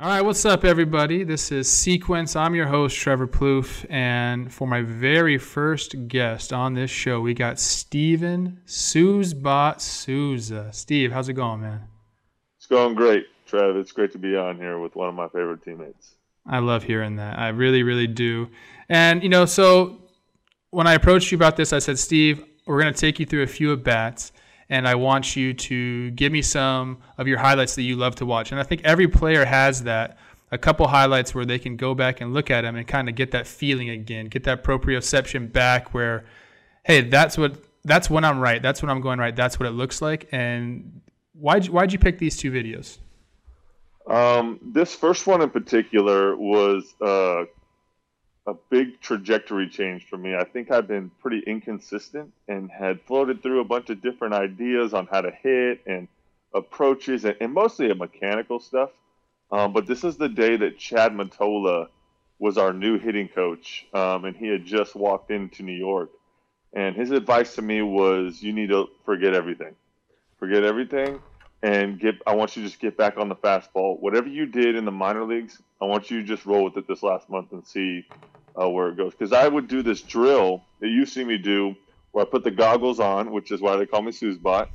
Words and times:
All 0.00 0.08
right, 0.08 0.20
what's 0.20 0.44
up, 0.44 0.64
everybody? 0.64 1.24
This 1.24 1.50
is 1.50 1.68
Sequence. 1.68 2.36
I'm 2.36 2.54
your 2.54 2.68
host, 2.68 2.96
Trevor 2.96 3.26
Plouffe, 3.26 3.84
and 3.90 4.54
for 4.54 4.68
my 4.68 4.80
very 4.80 5.38
first 5.38 6.06
guest 6.06 6.52
on 6.52 6.74
this 6.74 6.88
show, 6.88 7.20
we 7.20 7.34
got 7.34 7.58
Steven 7.58 8.60
Sousbot 8.64 9.80
Souza. 9.80 10.68
Steve, 10.72 11.10
how's 11.10 11.28
it 11.28 11.32
going, 11.32 11.62
man? 11.62 11.80
It's 12.58 12.66
going 12.66 12.94
great, 12.94 13.26
Trev. 13.44 13.74
It's 13.74 13.90
great 13.90 14.12
to 14.12 14.18
be 14.18 14.36
on 14.36 14.56
here 14.56 14.78
with 14.78 14.94
one 14.94 15.08
of 15.08 15.16
my 15.16 15.26
favorite 15.30 15.64
teammates. 15.64 16.14
I 16.46 16.60
love 16.60 16.84
hearing 16.84 17.16
that. 17.16 17.36
I 17.36 17.48
really, 17.48 17.82
really 17.82 18.06
do. 18.06 18.50
And, 18.88 19.20
you 19.24 19.28
know, 19.28 19.46
so 19.46 20.00
when 20.70 20.86
I 20.86 20.94
approached 20.94 21.32
you 21.32 21.36
about 21.36 21.56
this, 21.56 21.72
I 21.72 21.80
said, 21.80 21.98
Steve, 21.98 22.44
we're 22.66 22.80
going 22.80 22.94
to 22.94 23.00
take 23.00 23.18
you 23.18 23.26
through 23.26 23.42
a 23.42 23.48
few 23.48 23.72
at 23.72 23.82
bats 23.82 24.30
and 24.70 24.86
I 24.86 24.94
want 24.94 25.36
you 25.36 25.54
to 25.54 26.10
give 26.12 26.32
me 26.32 26.42
some 26.42 26.98
of 27.16 27.26
your 27.26 27.38
highlights 27.38 27.74
that 27.76 27.82
you 27.82 27.96
love 27.96 28.16
to 28.16 28.26
watch. 28.26 28.52
And 28.52 28.60
I 28.60 28.64
think 28.64 28.82
every 28.84 29.08
player 29.08 29.44
has 29.44 29.84
that 29.84 30.18
a 30.50 30.58
couple 30.58 30.86
highlights 30.88 31.34
where 31.34 31.44
they 31.44 31.58
can 31.58 31.76
go 31.76 31.94
back 31.94 32.20
and 32.20 32.32
look 32.32 32.50
at 32.50 32.62
them 32.62 32.76
and 32.76 32.86
kind 32.86 33.08
of 33.08 33.14
get 33.14 33.30
that 33.32 33.46
feeling 33.46 33.90
again, 33.90 34.26
get 34.26 34.44
that 34.44 34.64
proprioception 34.64 35.52
back 35.52 35.92
where, 35.92 36.24
hey, 36.84 37.02
that's 37.02 37.36
what 37.36 37.56
that's 37.84 38.10
when 38.10 38.24
I'm 38.24 38.38
right. 38.38 38.60
That's 38.60 38.82
when 38.82 38.90
I'm 38.90 39.00
going 39.00 39.18
right. 39.18 39.34
That's 39.34 39.58
what 39.58 39.66
it 39.66 39.72
looks 39.72 40.02
like. 40.02 40.28
And 40.32 41.00
why'd 41.32 41.66
you, 41.66 41.72
why'd 41.72 41.92
you 41.92 41.98
pick 41.98 42.18
these 42.18 42.36
two 42.36 42.50
videos? 42.50 42.98
Um, 44.06 44.58
this 44.62 44.94
first 44.94 45.26
one 45.26 45.42
in 45.42 45.50
particular 45.50 46.36
was 46.36 46.94
uh, 47.00 47.44
a 48.48 48.54
big 48.70 48.98
trajectory 49.02 49.68
change 49.68 50.06
for 50.08 50.16
me. 50.16 50.34
I 50.34 50.44
think 50.44 50.70
I've 50.70 50.88
been 50.88 51.10
pretty 51.20 51.40
inconsistent 51.46 52.32
and 52.48 52.70
had 52.70 53.02
floated 53.02 53.42
through 53.42 53.60
a 53.60 53.64
bunch 53.64 53.90
of 53.90 54.00
different 54.00 54.32
ideas 54.32 54.94
on 54.94 55.06
how 55.06 55.20
to 55.20 55.30
hit 55.30 55.82
and 55.86 56.08
approaches 56.54 57.26
and, 57.26 57.36
and 57.42 57.52
mostly 57.52 57.90
a 57.90 57.94
mechanical 57.94 58.58
stuff. 58.58 58.88
Um, 59.52 59.74
but 59.74 59.86
this 59.86 60.02
is 60.02 60.16
the 60.16 60.30
day 60.30 60.56
that 60.56 60.78
Chad 60.78 61.12
Mottola 61.12 61.88
was 62.38 62.56
our 62.56 62.72
new 62.72 62.98
hitting 62.98 63.28
coach, 63.28 63.86
um, 63.92 64.24
and 64.24 64.34
he 64.34 64.48
had 64.48 64.64
just 64.64 64.94
walked 64.94 65.30
into 65.30 65.62
New 65.62 65.72
York. 65.72 66.10
And 66.72 66.96
his 66.96 67.10
advice 67.10 67.54
to 67.56 67.62
me 67.62 67.82
was, 67.82 68.42
"You 68.42 68.52
need 68.52 68.70
to 68.70 68.88
forget 69.04 69.34
everything, 69.34 69.74
forget 70.38 70.64
everything, 70.64 71.20
and 71.62 71.98
get. 71.98 72.16
I 72.26 72.34
want 72.34 72.56
you 72.56 72.62
to 72.62 72.68
just 72.68 72.80
get 72.80 72.96
back 72.96 73.16
on 73.16 73.28
the 73.28 73.36
fastball. 73.36 73.98
Whatever 74.00 74.28
you 74.28 74.46
did 74.46 74.76
in 74.76 74.84
the 74.84 74.92
minor 74.92 75.24
leagues, 75.24 75.60
I 75.80 75.86
want 75.86 76.10
you 76.10 76.20
to 76.20 76.26
just 76.26 76.46
roll 76.46 76.64
with 76.64 76.76
it 76.76 76.86
this 76.86 77.02
last 77.02 77.28
month 77.30 77.52
and 77.52 77.66
see 77.66 78.06
uh, 78.60 78.68
where 78.68 78.88
it 78.88 78.96
goes. 78.96 79.12
Because 79.12 79.32
I 79.32 79.48
would 79.48 79.68
do 79.68 79.82
this 79.82 80.02
drill 80.02 80.62
that 80.80 80.88
you 80.88 81.06
see 81.06 81.24
me 81.24 81.38
do, 81.38 81.74
where 82.12 82.24
I 82.24 82.28
put 82.28 82.44
the 82.44 82.50
goggles 82.50 83.00
on, 83.00 83.30
which 83.30 83.50
is 83.50 83.60
why 83.60 83.76
they 83.76 83.86
call 83.86 84.02
me 84.02 84.12
Sousbot, 84.12 84.68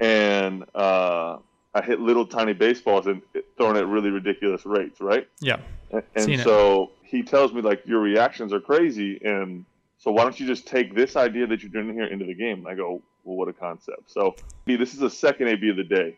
and 0.00 0.64
uh, 0.74 1.38
I 1.74 1.82
hit 1.82 2.00
little 2.00 2.26
tiny 2.26 2.52
baseballs 2.52 3.06
and 3.06 3.22
throwing 3.56 3.76
at 3.76 3.86
really 3.86 4.10
ridiculous 4.10 4.66
rates, 4.66 5.00
right? 5.00 5.28
Yeah. 5.40 5.58
And, 5.90 6.02
and 6.16 6.40
so 6.40 6.82
it. 6.82 7.08
he 7.08 7.22
tells 7.22 7.52
me 7.52 7.62
like 7.62 7.86
your 7.86 8.00
reactions 8.00 8.52
are 8.52 8.60
crazy, 8.60 9.20
and 9.24 9.64
so 9.98 10.10
why 10.10 10.22
don't 10.22 10.38
you 10.38 10.46
just 10.46 10.66
take 10.66 10.94
this 10.94 11.16
idea 11.16 11.46
that 11.46 11.62
you're 11.62 11.72
doing 11.72 11.94
here 11.94 12.06
into 12.06 12.26
the 12.26 12.34
game? 12.34 12.58
And 12.58 12.68
I 12.68 12.74
go, 12.74 13.02
well, 13.24 13.36
what 13.36 13.48
a 13.48 13.52
concept. 13.52 14.10
So 14.10 14.34
this 14.66 14.92
is 14.92 14.98
the 14.98 15.10
second 15.10 15.48
AB 15.48 15.70
of 15.70 15.76
the 15.76 15.84
day. 15.84 16.16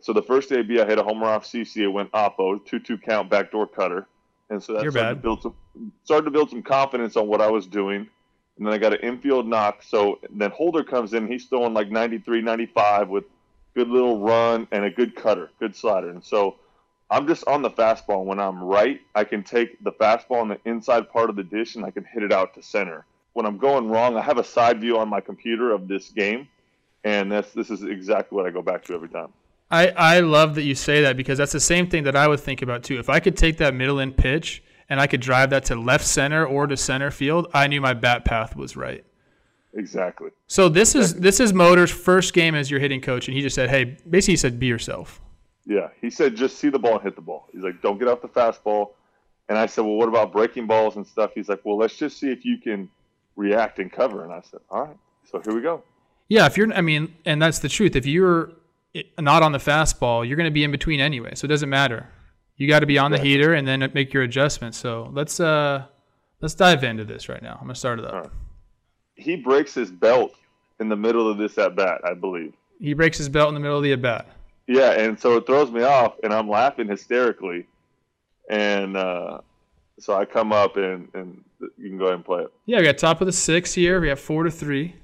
So 0.00 0.14
the 0.14 0.22
first 0.22 0.50
AB, 0.50 0.80
I 0.80 0.86
hit 0.86 0.98
a 0.98 1.02
homer 1.02 1.26
off 1.26 1.44
CC. 1.44 1.82
It 1.82 1.88
went 1.88 2.10
oppo, 2.12 2.64
two-two 2.64 2.96
count, 2.96 3.28
backdoor 3.28 3.66
cutter 3.66 4.08
and 4.50 4.62
so 4.62 4.74
that 4.74 4.82
You're 4.82 4.92
started 4.92 5.14
bad. 5.14 5.22
to 5.22 5.22
build 5.22 5.42
some 5.42 5.54
started 6.04 6.24
to 6.24 6.30
build 6.30 6.50
some 6.50 6.62
confidence 6.62 7.16
on 7.16 7.26
what 7.26 7.40
I 7.40 7.50
was 7.50 7.66
doing. 7.66 8.08
And 8.58 8.66
then 8.66 8.74
I 8.74 8.78
got 8.78 8.92
an 8.92 9.00
infield 9.00 9.48
knock. 9.48 9.82
So 9.82 10.18
then 10.30 10.50
Holder 10.50 10.84
comes 10.84 11.14
in. 11.14 11.26
He's 11.26 11.46
throwing 11.46 11.72
like 11.72 11.90
93, 11.90 12.42
95 12.42 13.08
with 13.08 13.24
good 13.74 13.88
little 13.88 14.20
run 14.20 14.68
and 14.70 14.84
a 14.84 14.90
good 14.90 15.16
cutter, 15.16 15.50
good 15.58 15.74
slider. 15.74 16.10
And 16.10 16.22
so 16.22 16.56
I'm 17.10 17.26
just 17.26 17.46
on 17.46 17.62
the 17.62 17.70
fastball. 17.70 18.24
When 18.24 18.38
I'm 18.38 18.62
right, 18.62 19.00
I 19.14 19.24
can 19.24 19.42
take 19.42 19.82
the 19.82 19.92
fastball 19.92 20.42
on 20.42 20.48
the 20.48 20.58
inside 20.64 21.10
part 21.10 21.30
of 21.30 21.36
the 21.36 21.42
dish 21.42 21.76
and 21.76 21.84
I 21.84 21.90
can 21.90 22.04
hit 22.04 22.22
it 22.22 22.32
out 22.32 22.54
to 22.54 22.62
center. 22.62 23.04
When 23.32 23.46
I'm 23.46 23.56
going 23.56 23.88
wrong, 23.88 24.16
I 24.16 24.22
have 24.22 24.38
a 24.38 24.44
side 24.44 24.80
view 24.80 24.98
on 24.98 25.08
my 25.08 25.20
computer 25.20 25.72
of 25.72 25.88
this 25.88 26.10
game, 26.10 26.48
and 27.02 27.32
that's 27.32 27.50
this 27.52 27.70
is 27.70 27.82
exactly 27.82 28.36
what 28.36 28.44
I 28.44 28.50
go 28.50 28.60
back 28.60 28.84
to 28.84 28.94
every 28.94 29.08
time. 29.08 29.32
I, 29.72 29.88
I 29.88 30.20
love 30.20 30.54
that 30.56 30.62
you 30.62 30.74
say 30.74 31.00
that 31.02 31.16
because 31.16 31.38
that's 31.38 31.52
the 31.52 31.60
same 31.60 31.88
thing 31.88 32.04
that 32.04 32.14
I 32.14 32.28
would 32.28 32.40
think 32.40 32.62
about 32.62 32.84
too. 32.84 32.98
If 32.98 33.08
I 33.08 33.18
could 33.18 33.36
take 33.36 33.56
that 33.56 33.74
middle 33.74 33.98
end 33.98 34.16
pitch 34.16 34.62
and 34.88 35.00
I 35.00 35.06
could 35.06 35.20
drive 35.20 35.50
that 35.50 35.64
to 35.66 35.74
left 35.74 36.06
center 36.06 36.46
or 36.46 36.66
to 36.66 36.76
center 36.76 37.10
field, 37.10 37.48
I 37.54 37.66
knew 37.66 37.80
my 37.80 37.94
bat 37.94 38.24
path 38.24 38.54
was 38.54 38.76
right. 38.76 39.04
Exactly. 39.74 40.30
So 40.46 40.68
this 40.68 40.94
is 40.94 41.14
this 41.14 41.40
is 41.40 41.54
Motor's 41.54 41.90
first 41.90 42.34
game 42.34 42.54
as 42.54 42.70
your 42.70 42.78
hitting 42.78 43.00
coach, 43.00 43.26
and 43.26 43.34
he 43.34 43.42
just 43.42 43.56
said, 43.56 43.70
"Hey, 43.70 43.96
basically, 44.08 44.32
he 44.32 44.36
said, 44.36 44.60
be 44.60 44.66
yourself." 44.66 45.22
Yeah, 45.64 45.88
he 46.00 46.10
said 46.10 46.36
just 46.36 46.58
see 46.58 46.68
the 46.68 46.78
ball 46.78 46.94
and 46.94 47.02
hit 47.02 47.16
the 47.16 47.22
ball. 47.22 47.48
He's 47.52 47.62
like, 47.62 47.80
don't 47.80 47.98
get 47.98 48.08
off 48.08 48.20
the 48.20 48.28
fastball. 48.28 48.90
And 49.48 49.58
I 49.58 49.66
said, 49.66 49.82
well, 49.82 49.94
what 49.94 50.08
about 50.08 50.32
breaking 50.32 50.66
balls 50.66 50.96
and 50.96 51.06
stuff? 51.06 51.32
He's 51.34 51.48
like, 51.48 51.60
well, 51.64 51.76
let's 51.76 51.96
just 51.96 52.18
see 52.18 52.30
if 52.30 52.44
you 52.44 52.58
can 52.58 52.88
react 53.36 53.78
and 53.78 53.90
cover. 53.90 54.24
And 54.24 54.32
I 54.32 54.40
said, 54.40 54.60
all 54.70 54.84
right. 54.84 54.96
So 55.30 55.40
here 55.40 55.54
we 55.54 55.60
go. 55.60 55.82
Yeah, 56.28 56.46
if 56.46 56.56
you're, 56.56 56.72
I 56.72 56.80
mean, 56.80 57.14
and 57.24 57.40
that's 57.40 57.58
the 57.58 57.68
truth. 57.68 57.94
If 57.96 58.06
you're 58.06 58.52
not 59.18 59.42
on 59.42 59.52
the 59.52 59.58
fastball, 59.58 60.26
you're 60.26 60.36
going 60.36 60.48
to 60.48 60.52
be 60.52 60.64
in 60.64 60.70
between 60.70 61.00
anyway, 61.00 61.34
so 61.34 61.44
it 61.44 61.48
doesn't 61.48 61.70
matter. 61.70 62.08
You 62.56 62.68
got 62.68 62.80
to 62.80 62.86
be 62.86 62.98
on 62.98 63.10
the 63.10 63.18
heater 63.18 63.54
and 63.54 63.66
then 63.66 63.90
make 63.94 64.12
your 64.12 64.22
adjustments. 64.22 64.78
So 64.78 65.10
let's 65.12 65.40
uh 65.40 65.86
let's 66.40 66.54
dive 66.54 66.84
into 66.84 67.04
this 67.04 67.28
right 67.28 67.42
now. 67.42 67.54
I'm 67.54 67.66
gonna 67.66 67.74
start 67.74 67.98
it 67.98 68.04
up. 68.04 68.14
Right. 68.14 68.30
He 69.16 69.36
breaks 69.36 69.74
his 69.74 69.90
belt 69.90 70.34
in 70.78 70.88
the 70.88 70.96
middle 70.96 71.28
of 71.30 71.38
this 71.38 71.58
at 71.58 71.74
bat, 71.74 72.00
I 72.04 72.14
believe. 72.14 72.52
He 72.78 72.94
breaks 72.94 73.18
his 73.18 73.28
belt 73.28 73.48
in 73.48 73.54
the 73.54 73.60
middle 73.60 73.78
of 73.78 73.82
the 73.82 73.92
at 73.92 74.02
bat. 74.02 74.28
Yeah, 74.66 74.92
and 74.92 75.18
so 75.18 75.36
it 75.36 75.46
throws 75.46 75.70
me 75.70 75.82
off, 75.82 76.14
and 76.22 76.32
I'm 76.32 76.48
laughing 76.48 76.88
hysterically, 76.88 77.66
and 78.48 78.96
uh, 78.96 79.38
so 79.98 80.14
I 80.14 80.24
come 80.24 80.52
up 80.52 80.76
and 80.76 81.08
and 81.14 81.42
you 81.78 81.88
can 81.88 81.98
go 81.98 82.04
ahead 82.04 82.16
and 82.16 82.24
play 82.24 82.42
it. 82.42 82.52
Yeah, 82.66 82.78
we 82.78 82.84
got 82.84 82.98
top 82.98 83.20
of 83.20 83.26
the 83.26 83.32
six 83.32 83.72
here. 83.72 84.00
We 84.00 84.08
have 84.08 84.20
four 84.20 84.44
to 84.44 84.50
three, 84.50 84.94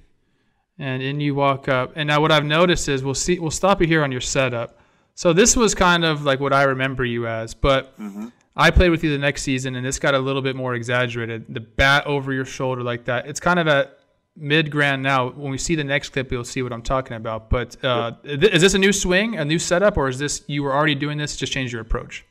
and 0.78 1.02
in 1.02 1.20
you 1.20 1.34
walk 1.34 1.68
up. 1.68 1.92
And 1.96 2.06
now 2.06 2.20
what 2.20 2.32
I've 2.32 2.44
noticed 2.44 2.88
is 2.88 3.02
we'll 3.02 3.14
see. 3.14 3.38
We'll 3.38 3.50
stop 3.50 3.80
you 3.80 3.86
here 3.86 4.02
on 4.02 4.12
your 4.12 4.20
setup. 4.20 4.78
So 5.14 5.32
this 5.32 5.56
was 5.56 5.74
kind 5.74 6.04
of 6.04 6.24
like 6.24 6.38
what 6.38 6.52
I 6.52 6.62
remember 6.62 7.04
you 7.04 7.26
as, 7.26 7.52
but 7.52 7.98
mm-hmm. 7.98 8.28
I 8.56 8.70
played 8.70 8.90
with 8.90 9.02
you 9.02 9.10
the 9.10 9.18
next 9.18 9.42
season, 9.42 9.74
and 9.76 9.84
this 9.84 9.98
got 9.98 10.14
a 10.14 10.18
little 10.18 10.42
bit 10.42 10.56
more 10.56 10.74
exaggerated. 10.74 11.46
The 11.48 11.60
bat 11.60 12.06
over 12.06 12.32
your 12.32 12.44
shoulder 12.44 12.82
like 12.82 13.04
that. 13.06 13.26
It's 13.26 13.40
kind 13.40 13.58
of 13.58 13.66
at 13.68 13.98
mid 14.36 14.70
grand 14.70 15.02
now. 15.02 15.30
When 15.30 15.50
we 15.50 15.58
see 15.58 15.74
the 15.74 15.84
next 15.84 16.10
clip, 16.10 16.30
you'll 16.30 16.44
see 16.44 16.62
what 16.62 16.72
I'm 16.72 16.82
talking 16.82 17.16
about. 17.16 17.50
But 17.50 17.82
uh, 17.84 18.12
yep. 18.22 18.42
is 18.44 18.62
this 18.62 18.74
a 18.74 18.78
new 18.78 18.92
swing, 18.92 19.36
a 19.36 19.44
new 19.44 19.58
setup, 19.58 19.96
or 19.96 20.08
is 20.08 20.18
this 20.18 20.42
you 20.46 20.62
were 20.62 20.74
already 20.74 20.94
doing 20.94 21.18
this? 21.18 21.36
Just 21.36 21.52
change 21.52 21.72
your 21.72 21.82
approach. 21.82 22.24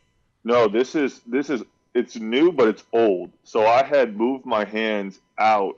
No, 0.43 0.67
this 0.67 0.95
is 0.95 1.21
this 1.27 1.49
is 1.49 1.63
it's 1.93 2.15
new, 2.15 2.51
but 2.51 2.67
it's 2.67 2.83
old. 2.93 3.31
So 3.43 3.65
I 3.65 3.83
had 3.83 4.15
moved 4.15 4.45
my 4.45 4.63
hands 4.65 5.19
out, 5.37 5.75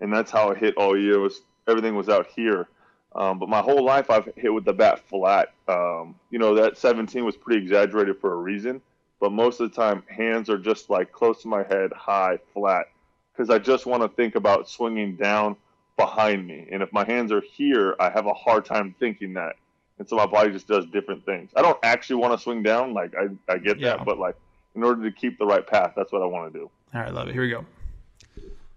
and 0.00 0.12
that's 0.12 0.30
how 0.30 0.50
I 0.50 0.54
hit 0.54 0.76
all 0.76 0.98
year. 0.98 1.20
Was 1.20 1.40
everything 1.70 1.94
was 1.94 2.08
out 2.08 2.26
here. 2.34 2.68
Um, 3.14 3.38
but 3.38 3.48
my 3.48 3.60
whole 3.60 3.84
life 3.84 4.10
I've 4.10 4.28
hit 4.36 4.52
with 4.52 4.64
the 4.64 4.72
bat 4.72 5.00
flat. 5.08 5.52
Um, 5.68 6.14
you 6.30 6.38
know 6.38 6.54
that 6.54 6.76
17 6.78 7.24
was 7.24 7.36
pretty 7.36 7.60
exaggerated 7.62 8.18
for 8.20 8.32
a 8.34 8.36
reason, 8.36 8.80
but 9.20 9.32
most 9.32 9.60
of 9.60 9.70
the 9.70 9.74
time 9.76 10.02
hands 10.08 10.48
are 10.50 10.58
just 10.58 10.90
like 10.90 11.10
close 11.10 11.42
to 11.42 11.48
my 11.48 11.62
head, 11.64 11.92
high, 11.92 12.38
flat, 12.54 12.86
because 13.32 13.50
I 13.50 13.58
just 13.58 13.86
want 13.86 14.02
to 14.02 14.08
think 14.08 14.34
about 14.36 14.68
swinging 14.68 15.16
down 15.16 15.56
behind 15.96 16.46
me. 16.46 16.68
And 16.70 16.82
if 16.82 16.92
my 16.92 17.04
hands 17.04 17.32
are 17.32 17.40
here, 17.42 17.96
I 17.98 18.10
have 18.10 18.26
a 18.26 18.32
hard 18.34 18.64
time 18.64 18.94
thinking 19.00 19.34
that, 19.34 19.56
and 19.98 20.08
so 20.08 20.14
my 20.14 20.26
body 20.26 20.52
just 20.52 20.68
does 20.68 20.86
different 20.86 21.26
things. 21.26 21.50
I 21.56 21.62
don't 21.62 21.78
actually 21.82 22.16
want 22.16 22.32
to 22.38 22.42
swing 22.42 22.62
down, 22.62 22.94
like 22.94 23.12
I, 23.16 23.28
I 23.52 23.58
get 23.58 23.78
Yeah. 23.80 23.96
that, 23.96 24.04
but 24.06 24.18
like 24.18 24.36
in 24.76 24.84
order 24.84 25.02
to 25.02 25.10
keep 25.14 25.36
the 25.36 25.46
right 25.46 25.66
path, 25.66 25.94
that's 25.96 26.12
what 26.12 26.22
I 26.22 26.26
want 26.26 26.52
to 26.52 26.58
do. 26.60 26.70
All 26.94 27.00
right, 27.00 27.12
love 27.12 27.26
it. 27.28 27.32
Here 27.32 27.42
we 27.42 27.50
go. 27.50 27.66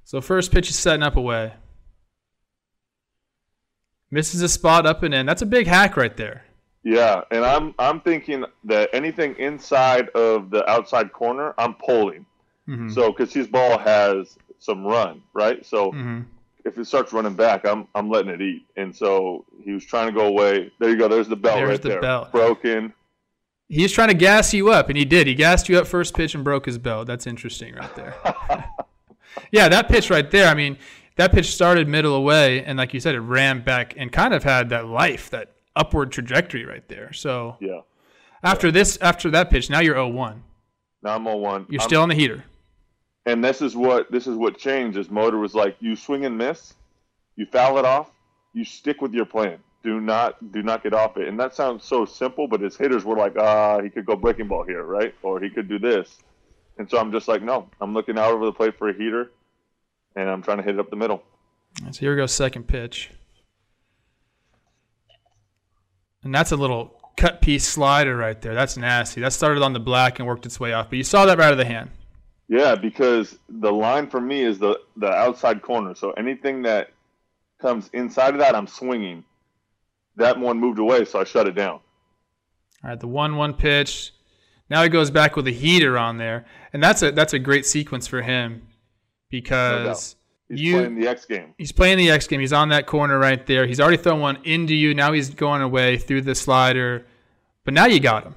So 0.05 0.21
first 0.21 0.51
pitch 0.51 0.69
is 0.71 0.75
setting 0.75 1.03
up 1.03 1.15
away. 1.17 1.53
Misses 4.13 4.43
a 4.43 4.47
spot 4.49 4.85
up 4.85 5.01
and 5.01 5.11
in. 5.11 5.25
That's 5.25 5.41
a 5.41 5.45
big 5.45 5.65
hack 5.65 5.97
right 5.97 6.15
there. 6.15 6.43
Yeah, 6.83 7.21
and 7.31 7.43
I'm 7.43 7.73
I'm 7.79 7.99
thinking 8.01 8.45
that 8.65 8.89
anything 8.93 9.35
inside 9.39 10.09
of 10.09 10.51
the 10.51 10.69
outside 10.69 11.11
corner, 11.11 11.55
I'm 11.57 11.73
pulling. 11.73 12.25
Mhm. 12.69 12.93
So 12.93 13.11
because 13.11 13.33
his 13.33 13.47
ball 13.47 13.79
has 13.79 14.37
some 14.59 14.85
run, 14.85 15.21
right? 15.33 15.65
So 15.65 15.91
Mhm. 15.93 16.25
if 16.63 16.77
it 16.77 16.85
starts 16.85 17.11
running 17.11 17.33
back, 17.33 17.65
I'm 17.65 17.87
I'm 17.95 18.09
letting 18.11 18.29
it 18.29 18.39
eat. 18.41 18.65
And 18.77 18.95
so 18.95 19.45
he 19.63 19.71
was 19.71 19.83
trying 19.83 20.07
to 20.07 20.13
go 20.13 20.27
away. 20.27 20.71
There 20.79 20.89
you 20.91 20.97
go. 20.97 21.07
There's 21.07 21.27
the 21.27 21.35
belt 21.35 21.55
There's 21.57 21.69
right 21.69 21.81
the 21.81 21.89
there. 21.89 22.01
belt. 22.01 22.31
Broken. 22.31 22.93
He 23.67 23.81
was 23.81 23.91
trying 23.93 24.09
to 24.09 24.13
gas 24.13 24.53
you 24.53 24.69
up, 24.69 24.89
and 24.89 24.97
he 24.97 25.05
did. 25.05 25.25
He 25.25 25.33
gassed 25.33 25.69
you 25.69 25.79
up 25.79 25.87
first 25.87 26.15
pitch 26.15 26.35
and 26.35 26.43
broke 26.43 26.67
his 26.67 26.77
belt. 26.77 27.07
That's 27.07 27.25
interesting 27.25 27.73
right 27.73 27.95
there. 27.95 28.13
yeah, 29.51 29.67
that 29.69 29.87
pitch 29.89 30.11
right 30.11 30.29
there. 30.29 30.47
I 30.47 30.53
mean, 30.53 30.77
that 31.15 31.31
pitch 31.31 31.51
started 31.53 31.87
middle 31.87 32.15
away, 32.15 32.63
and 32.63 32.77
like 32.77 32.93
you 32.93 32.99
said, 32.99 33.15
it 33.15 33.19
ran 33.21 33.61
back 33.61 33.93
and 33.97 34.11
kind 34.11 34.33
of 34.33 34.43
had 34.43 34.69
that 34.69 34.87
life, 34.87 35.29
that 35.29 35.51
upward 35.75 36.11
trajectory 36.11 36.65
right 36.65 36.87
there. 36.87 37.13
So 37.13 37.57
Yeah. 37.59 37.81
after 38.43 38.71
this, 38.71 38.97
after 39.01 39.29
that 39.31 39.49
pitch, 39.49 39.69
now 39.69 39.79
you're 39.79 39.95
0-1. 39.95 40.43
Now 41.01 41.15
I'm 41.15 41.27
on 41.27 41.41
one. 41.41 41.65
You're 41.69 41.81
I'm- 41.81 41.89
still 41.89 42.01
on 42.01 42.09
the 42.09 42.15
heater. 42.15 42.43
and 43.25 43.43
this 43.43 43.61
is 43.61 43.75
what 43.75 44.11
this 44.11 44.27
is 44.27 44.35
what 44.35 44.57
changed. 44.57 44.97
Is 44.97 45.09
motor 45.09 45.37
was 45.37 45.55
like 45.55 45.75
you 45.79 45.95
swing 45.95 46.25
and 46.25 46.37
miss, 46.37 46.73
you 47.35 47.45
foul 47.45 47.77
it 47.77 47.85
off, 47.85 48.11
you 48.53 48.63
stick 48.65 49.01
with 49.01 49.13
your 49.13 49.25
plan. 49.25 49.59
do 49.83 49.99
not 49.99 50.51
do 50.53 50.63
not 50.63 50.81
get 50.81 50.93
off 50.93 51.17
it. 51.17 51.27
And 51.27 51.37
that 51.37 51.53
sounds 51.53 51.83
so 51.83 52.05
simple, 52.05 52.47
but 52.47 52.61
his 52.61 52.77
hitters 52.77 53.03
were 53.03 53.17
like, 53.17 53.37
ah, 53.37 53.81
he 53.81 53.89
could 53.89 54.05
go 54.05 54.15
breaking 54.15 54.47
ball 54.47 54.63
here, 54.63 54.83
right? 54.83 55.13
Or 55.23 55.41
he 55.41 55.49
could 55.49 55.67
do 55.67 55.77
this. 55.77 56.19
And 56.77 56.89
so 56.89 56.97
I'm 56.97 57.11
just 57.11 57.27
like, 57.27 57.41
no, 57.41 57.67
I'm 57.81 57.93
looking 57.93 58.17
out 58.17 58.31
over 58.31 58.45
the 58.45 58.53
plate 58.53 58.77
for 58.77 58.87
a 58.89 58.93
heater, 58.93 59.31
and 60.15 60.29
I'm 60.29 60.41
trying 60.41 60.57
to 60.57 60.63
hit 60.63 60.75
it 60.75 60.79
up 60.79 60.89
the 60.89 60.95
middle. 60.95 61.23
So 61.91 61.99
here 61.99 62.11
we 62.11 62.17
go, 62.17 62.25
second 62.25 62.67
pitch. 62.67 63.11
And 66.23 66.33
that's 66.33 66.51
a 66.51 66.55
little 66.55 66.95
cut 67.17 67.41
piece 67.41 67.67
slider 67.67 68.15
right 68.15 68.39
there. 68.41 68.53
That's 68.53 68.77
nasty. 68.77 69.21
That 69.21 69.33
started 69.33 69.61
on 69.61 69.73
the 69.73 69.79
black 69.79 70.19
and 70.19 70.27
worked 70.27 70.45
its 70.45 70.59
way 70.59 70.73
off. 70.73 70.89
But 70.89 70.97
you 70.97 71.03
saw 71.03 71.25
that 71.25 71.37
right 71.37 71.47
out 71.47 71.51
of 71.51 71.57
the 71.57 71.65
hand. 71.65 71.89
Yeah, 72.47 72.75
because 72.75 73.37
the 73.49 73.71
line 73.71 74.07
for 74.07 74.21
me 74.21 74.41
is 74.41 74.59
the 74.59 74.79
the 74.97 75.09
outside 75.09 75.61
corner. 75.61 75.95
So 75.95 76.11
anything 76.11 76.61
that 76.63 76.91
comes 77.59 77.89
inside 77.93 78.33
of 78.33 78.39
that, 78.39 78.55
I'm 78.55 78.67
swinging. 78.67 79.23
That 80.17 80.39
one 80.39 80.59
moved 80.59 80.79
away, 80.79 81.05
so 81.05 81.19
I 81.19 81.23
shut 81.23 81.47
it 81.47 81.55
down. 81.55 81.79
All 82.83 82.89
right, 82.89 82.99
the 82.99 83.07
one-one 83.07 83.53
pitch. 83.53 84.13
Now 84.69 84.83
he 84.83 84.89
goes 84.89 85.09
back 85.09 85.35
with 85.35 85.47
a 85.47 85.51
heater 85.51 85.97
on 85.97 86.17
there, 86.17 86.45
and 86.73 86.83
that's 86.83 87.01
a 87.01 87.11
that's 87.11 87.33
a 87.33 87.39
great 87.39 87.65
sequence 87.65 88.07
for 88.07 88.21
him 88.21 88.67
because 89.41 90.15
He's 90.49 90.61
you 90.61 90.75
playing 90.77 90.95
the 90.99 91.07
X 91.07 91.25
game. 91.25 91.53
he's 91.57 91.71
playing 91.71 91.97
the 91.97 92.11
X 92.11 92.27
game. 92.27 92.39
He's 92.39 92.53
on 92.53 92.69
that 92.69 92.85
corner 92.85 93.17
right 93.17 93.43
there. 93.47 93.65
He's 93.65 93.79
already 93.79 93.97
thrown 93.97 94.19
one 94.19 94.37
into 94.43 94.75
you. 94.75 94.93
Now 94.93 95.11
he's 95.11 95.29
going 95.31 95.61
away 95.61 95.97
through 95.97 96.21
the 96.21 96.35
slider, 96.35 97.05
but 97.65 97.73
now 97.73 97.85
you 97.85 97.99
got 97.99 98.23
him. 98.23 98.35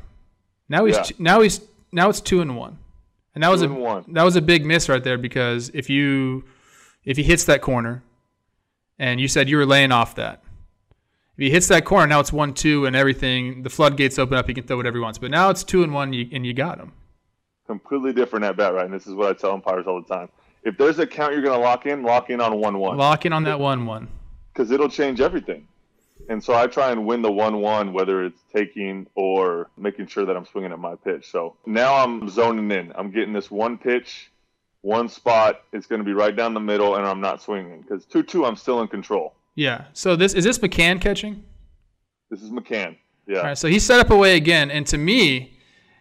Now 0.69 0.87
he's 0.87 0.97
Yeah. 0.97 1.05
now 1.19 1.41
he's 1.43 1.61
now 1.93 2.09
it's 2.09 2.21
two 2.21 2.41
and 2.41 2.57
one, 2.57 2.79
and 3.35 3.45
that 3.45 3.51
was 3.51 3.63
a 3.63 3.69
one. 3.69 4.05
that 4.09 4.23
was 4.25 4.37
a 4.37 4.41
big 4.43 4.65
miss 4.65 4.89
right 4.89 5.03
there 5.05 5.19
because 5.19 5.71
if 5.75 5.91
you 5.91 6.45
if 7.05 7.17
he 7.19 7.23
hits 7.23 7.45
that 7.45 7.61
corner, 7.61 8.03
and 8.99 9.21
you 9.21 9.29
said 9.29 9.49
you 9.51 9.59
were 9.59 9.67
laying 9.67 9.93
off 9.93 10.15
that. 10.17 10.43
If 11.37 11.43
he 11.43 11.51
hits 11.51 11.69
that 11.69 11.85
corner, 11.85 12.07
now 12.07 12.21
it's 12.21 12.33
one 12.33 12.55
two 12.55 12.87
and 12.87 12.97
everything. 12.97 13.63
The 13.63 13.69
floodgates 13.71 14.19
open 14.19 14.39
up. 14.39 14.49
He 14.49 14.55
can 14.55 14.65
throw 14.65 14.79
whatever 14.79 14.97
he 14.97 15.03
wants. 15.03 15.19
But 15.19 15.31
now 15.31 15.51
it's 15.51 15.63
two 15.65 15.83
and 15.83 15.93
one, 15.93 16.15
you, 16.15 16.27
and 16.33 16.47
you 16.47 16.55
got 16.55 16.79
him. 16.79 16.93
Completely 17.67 18.13
different 18.15 18.45
at 18.47 18.57
bat, 18.57 18.73
right? 18.73 18.87
And 18.87 18.95
this 18.95 19.07
is 19.07 19.13
what 19.15 19.29
I 19.29 19.33
tell 19.39 19.51
umpires 19.53 19.87
all 19.87 20.01
the 20.01 20.09
time. 20.15 20.29
If 20.67 20.77
there's 20.77 20.99
a 20.99 21.07
count 21.07 21.33
you're 21.33 21.43
going 21.43 21.59
to 21.59 21.65
lock 21.65 21.87
in, 21.87 22.03
lock 22.03 22.29
in 22.29 22.41
on 22.41 22.59
one 22.61 22.79
one 22.79 22.97
Lock 22.99 23.25
in 23.25 23.33
on 23.33 23.45
that 23.45 23.59
one 23.61 23.87
one. 23.87 24.09
because 24.53 24.71
it'll 24.71 24.89
change 24.89 25.21
everything. 25.21 25.67
And 26.29 26.43
so 26.43 26.55
I 26.55 26.67
try 26.67 26.91
and 26.91 27.07
win 27.07 27.23
the 27.23 27.31
one 27.31 27.61
one, 27.61 27.93
whether 27.93 28.25
it's 28.25 28.41
taking 28.53 29.07
or 29.15 29.71
making 29.79 30.09
sure 30.09 30.25
that 30.27 30.37
I'm 30.37 30.45
swinging 30.45 30.73
at 30.73 30.79
my 30.81 30.97
pitch. 30.97 31.31
So 31.31 31.55
now 31.67 31.95
I'm 31.95 32.29
zoning 32.29 32.71
in. 32.73 32.93
I'm 32.97 33.13
getting 33.13 33.33
this 33.33 33.49
one 33.51 33.79
pitch, 33.79 34.33
one 34.81 35.09
spot. 35.09 35.61
It's 35.73 35.87
going 35.87 36.01
to 36.01 36.05
be 36.05 36.13
right 36.15 36.35
down 36.35 36.53
the 36.53 36.59
middle, 36.61 36.97
and 36.97 37.07
I'm 37.07 37.21
not 37.21 37.41
swinging 37.43 37.83
because 37.83 38.05
two 38.07 38.25
two. 38.25 38.45
I'm 38.45 38.57
still 38.57 38.81
in 38.83 38.89
control. 38.89 39.35
Yeah. 39.55 39.85
So 39.93 40.17
this 40.17 40.35
is 40.35 40.43
this 40.45 40.59
McCann 40.59 41.01
catching? 41.01 41.45
This 42.29 42.43
is 42.43 42.51
McCann. 42.51 42.97
Yeah. 43.29 43.39
All 43.39 43.45
right, 43.45 43.59
so 43.59 43.69
he 43.69 43.79
set 43.79 44.01
up 44.01 44.11
away 44.11 44.37
again, 44.37 44.71
and 44.71 44.85
to 44.89 44.99
me, 44.99 45.56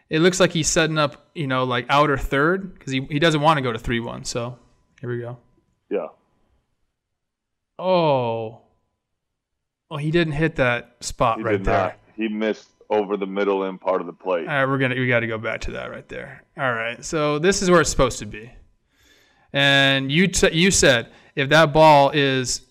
it 0.09 0.19
looks 0.19 0.39
like 0.39 0.51
he's 0.51 0.67
setting 0.67 0.97
up, 0.97 1.29
you 1.33 1.47
know, 1.47 1.63
like 1.63 1.85
outer 1.89 2.17
third 2.17 2.73
because 2.73 2.91
he, 2.93 3.01
he 3.09 3.19
doesn't 3.19 3.41
want 3.41 3.57
to 3.57 3.61
go 3.61 3.71
to 3.71 3.79
three 3.79 3.99
one. 3.99 4.23
So 4.23 4.57
here 5.01 5.09
we 5.09 5.19
go. 5.19 5.37
Yeah. 5.89 6.07
Oh, 7.77 8.61
oh, 9.91 9.97
he 9.97 10.11
didn't 10.11 10.33
hit 10.33 10.55
that 10.57 10.95
spot 11.01 11.37
He 11.39 11.43
right 11.43 11.63
there. 11.63 11.73
not. 11.73 11.97
He 12.15 12.27
missed 12.29 12.69
over 12.89 13.17
the 13.17 13.25
middle 13.25 13.63
end 13.65 13.81
part 13.81 13.99
of 13.99 14.07
the 14.07 14.13
plate. 14.13 14.47
All 14.47 14.53
right, 14.53 14.65
we're 14.65 14.77
gonna 14.77 14.95
we 14.95 15.07
got 15.07 15.21
to 15.21 15.27
go 15.27 15.37
back 15.37 15.61
to 15.61 15.71
that 15.71 15.91
right 15.91 16.07
there. 16.07 16.43
All 16.57 16.71
right, 16.71 17.03
so 17.03 17.39
this 17.39 17.61
is 17.61 17.69
where 17.69 17.81
it's 17.81 17.89
supposed 17.89 18.19
to 18.19 18.25
be, 18.25 18.51
and 19.51 20.11
you 20.11 20.27
t- 20.27 20.53
you 20.53 20.71
said 20.71 21.09
if 21.35 21.49
that 21.49 21.73
ball 21.73 22.11
is 22.11 22.61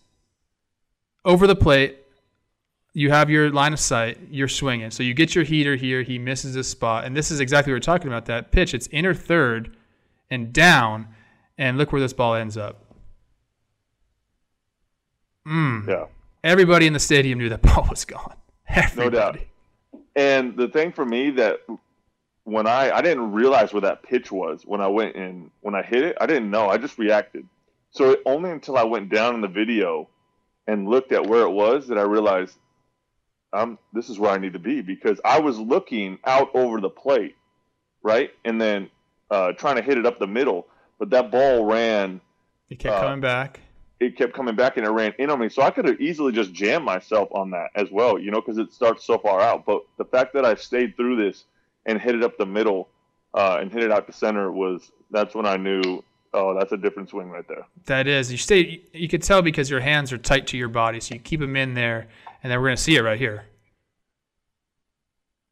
over 1.27 1.47
the 1.47 1.57
plate, 1.57 1.99
you 2.95 3.11
have 3.11 3.29
your 3.29 3.51
line 3.51 3.73
of 3.73 3.81
sight, 3.81 4.19
you're 4.31 4.49
swinging. 4.49 4.91
So 4.93 5.03
you 5.03 5.15
get 5.15 5.35
your 5.35 5.45
heater 5.45 5.75
here. 5.75 6.03
He 6.03 6.19
misses 6.19 6.55
this 6.55 6.69
spot, 6.69 7.05
and 7.05 7.17
this 7.17 7.31
is 7.33 7.41
exactly 7.41 7.73
what 7.73 7.77
we're 7.77 7.81
talking 7.81 8.07
about. 8.07 8.27
That 8.27 8.53
pitch, 8.53 8.73
it's 8.73 8.89
inner 8.93 9.13
third 9.13 9.77
and 10.31 10.53
down, 10.53 11.09
and 11.59 11.77
look 11.77 11.93
where 11.93 12.01
this 12.01 12.13
ball 12.13 12.35
ends 12.37 12.57
up. 12.57 12.85
Mm. 15.47 15.89
Yeah. 15.89 16.07
Everybody 16.45 16.87
in 16.87 16.93
the 16.93 17.01
stadium 17.01 17.39
knew 17.39 17.49
that 17.49 17.63
ball 17.63 17.87
was 17.91 18.05
gone. 18.05 18.37
Everybody. 18.69 19.17
doubt. 19.17 19.39
And 20.17 20.57
the 20.57 20.69
thing 20.69 20.93
for 20.93 21.05
me 21.05 21.31
that 21.31 21.61
when 22.45 22.67
I 22.69 22.93
I 22.93 23.03
didn't 23.03 23.33
realize 23.33 23.73
where 23.73 23.81
that 23.83 24.05
pitch 24.05 24.31
was 24.31 24.63
when 24.65 24.81
I 24.81 24.87
went 24.87 25.17
in 25.17 25.51
when 25.63 25.75
I 25.75 25.83
hit 25.83 26.05
it, 26.05 26.17
I 26.21 26.27
didn't 26.27 26.51
know. 26.51 26.69
I 26.69 26.79
just 26.79 26.97
reacted. 26.97 27.47
So 27.91 28.13
it, 28.13 28.23
only 28.25 28.51
until 28.51 28.77
I 28.77 28.85
went 28.85 29.09
down 29.09 29.35
in 29.35 29.41
the 29.41 29.49
video 29.49 30.09
and 30.69 30.89
looked 30.89 31.13
at 31.13 31.27
where 31.27 31.43
it 31.43 31.51
was 31.51 31.89
that 31.89 31.99
I 31.99 32.03
realized 32.03 32.57
um 33.55 33.79
this 33.93 34.11
is 34.11 34.19
where 34.19 34.31
I 34.33 34.39
need 34.39 34.53
to 34.55 34.59
be 34.59 34.83
because 34.83 35.21
I 35.25 35.39
was 35.41 35.59
looking 35.59 36.19
out 36.25 36.51
over 36.55 36.81
the 36.81 36.91
plate, 36.91 37.37
right? 38.03 38.31
And 38.45 38.61
then 38.61 38.91
uh, 39.31 39.53
trying 39.53 39.77
to 39.77 39.83
hit 39.83 39.97
it 39.99 40.05
up 40.07 40.19
the 40.19 40.27
middle, 40.27 40.67
but 40.99 41.11
that 41.11 41.31
ball 41.31 41.65
ran 41.65 42.21
It 42.69 42.79
kept 42.79 42.97
Uh, 42.97 43.01
coming 43.01 43.21
back. 43.21 43.61
it 44.01 44.17
kept 44.17 44.35
coming 44.35 44.55
back 44.57 44.77
and 44.77 44.85
it 44.87 44.91
ran 44.91 45.15
in 45.19 45.31
on 45.31 45.39
me. 45.41 45.49
So 45.49 45.63
I 45.63 45.71
could 45.71 45.87
have 45.87 46.01
easily 46.01 46.33
just 46.33 46.53
jammed 46.53 46.85
myself 46.85 47.29
on 47.33 47.51
that 47.51 47.71
as 47.75 47.91
well, 47.91 48.19
you 48.19 48.31
know, 48.31 48.41
because 48.41 48.59
it 48.59 48.73
starts 48.73 49.05
so 49.05 49.17
far 49.19 49.41
out. 49.41 49.65
But 49.65 49.83
the 49.97 50.05
fact 50.05 50.35
that 50.35 50.45
I 50.45 50.55
stayed 50.57 50.97
through 50.97 51.17
this 51.25 51.45
and 51.87 52.01
hit 52.01 52.15
it 52.15 52.23
up 52.23 52.37
the 52.37 52.47
middle 52.47 52.89
uh, 53.35 53.59
and 53.61 53.73
hit 53.73 53.83
it 53.83 53.91
out 53.93 54.07
the 54.07 54.13
center 54.13 54.51
was 54.53 54.91
that's 55.11 55.35
when 55.35 55.47
I 55.47 55.57
knew, 55.57 56.03
oh, 56.35 56.55
that's 56.59 56.73
a 56.73 56.77
different 56.77 57.09
swing 57.09 57.31
right 57.31 57.47
there. 57.49 57.67
That 57.87 58.07
is, 58.07 58.31
you 58.31 58.39
stay. 58.39 58.83
You 58.93 59.09
could 59.09 59.23
tell 59.23 59.41
because 59.41 59.71
your 59.71 59.81
hands 59.81 60.13
are 60.13 60.19
tight 60.19 60.47
to 60.49 60.57
your 60.57 60.69
body, 60.69 61.01
so 61.01 61.15
you 61.15 61.21
keep 61.21 61.41
them 61.41 61.57
in 61.57 61.75
there, 61.75 62.09
and 62.43 62.51
then 62.53 62.61
we're 62.61 62.67
gonna 62.69 62.77
see 62.77 62.97
it 62.97 63.03
right 63.03 63.19
here. 63.19 63.47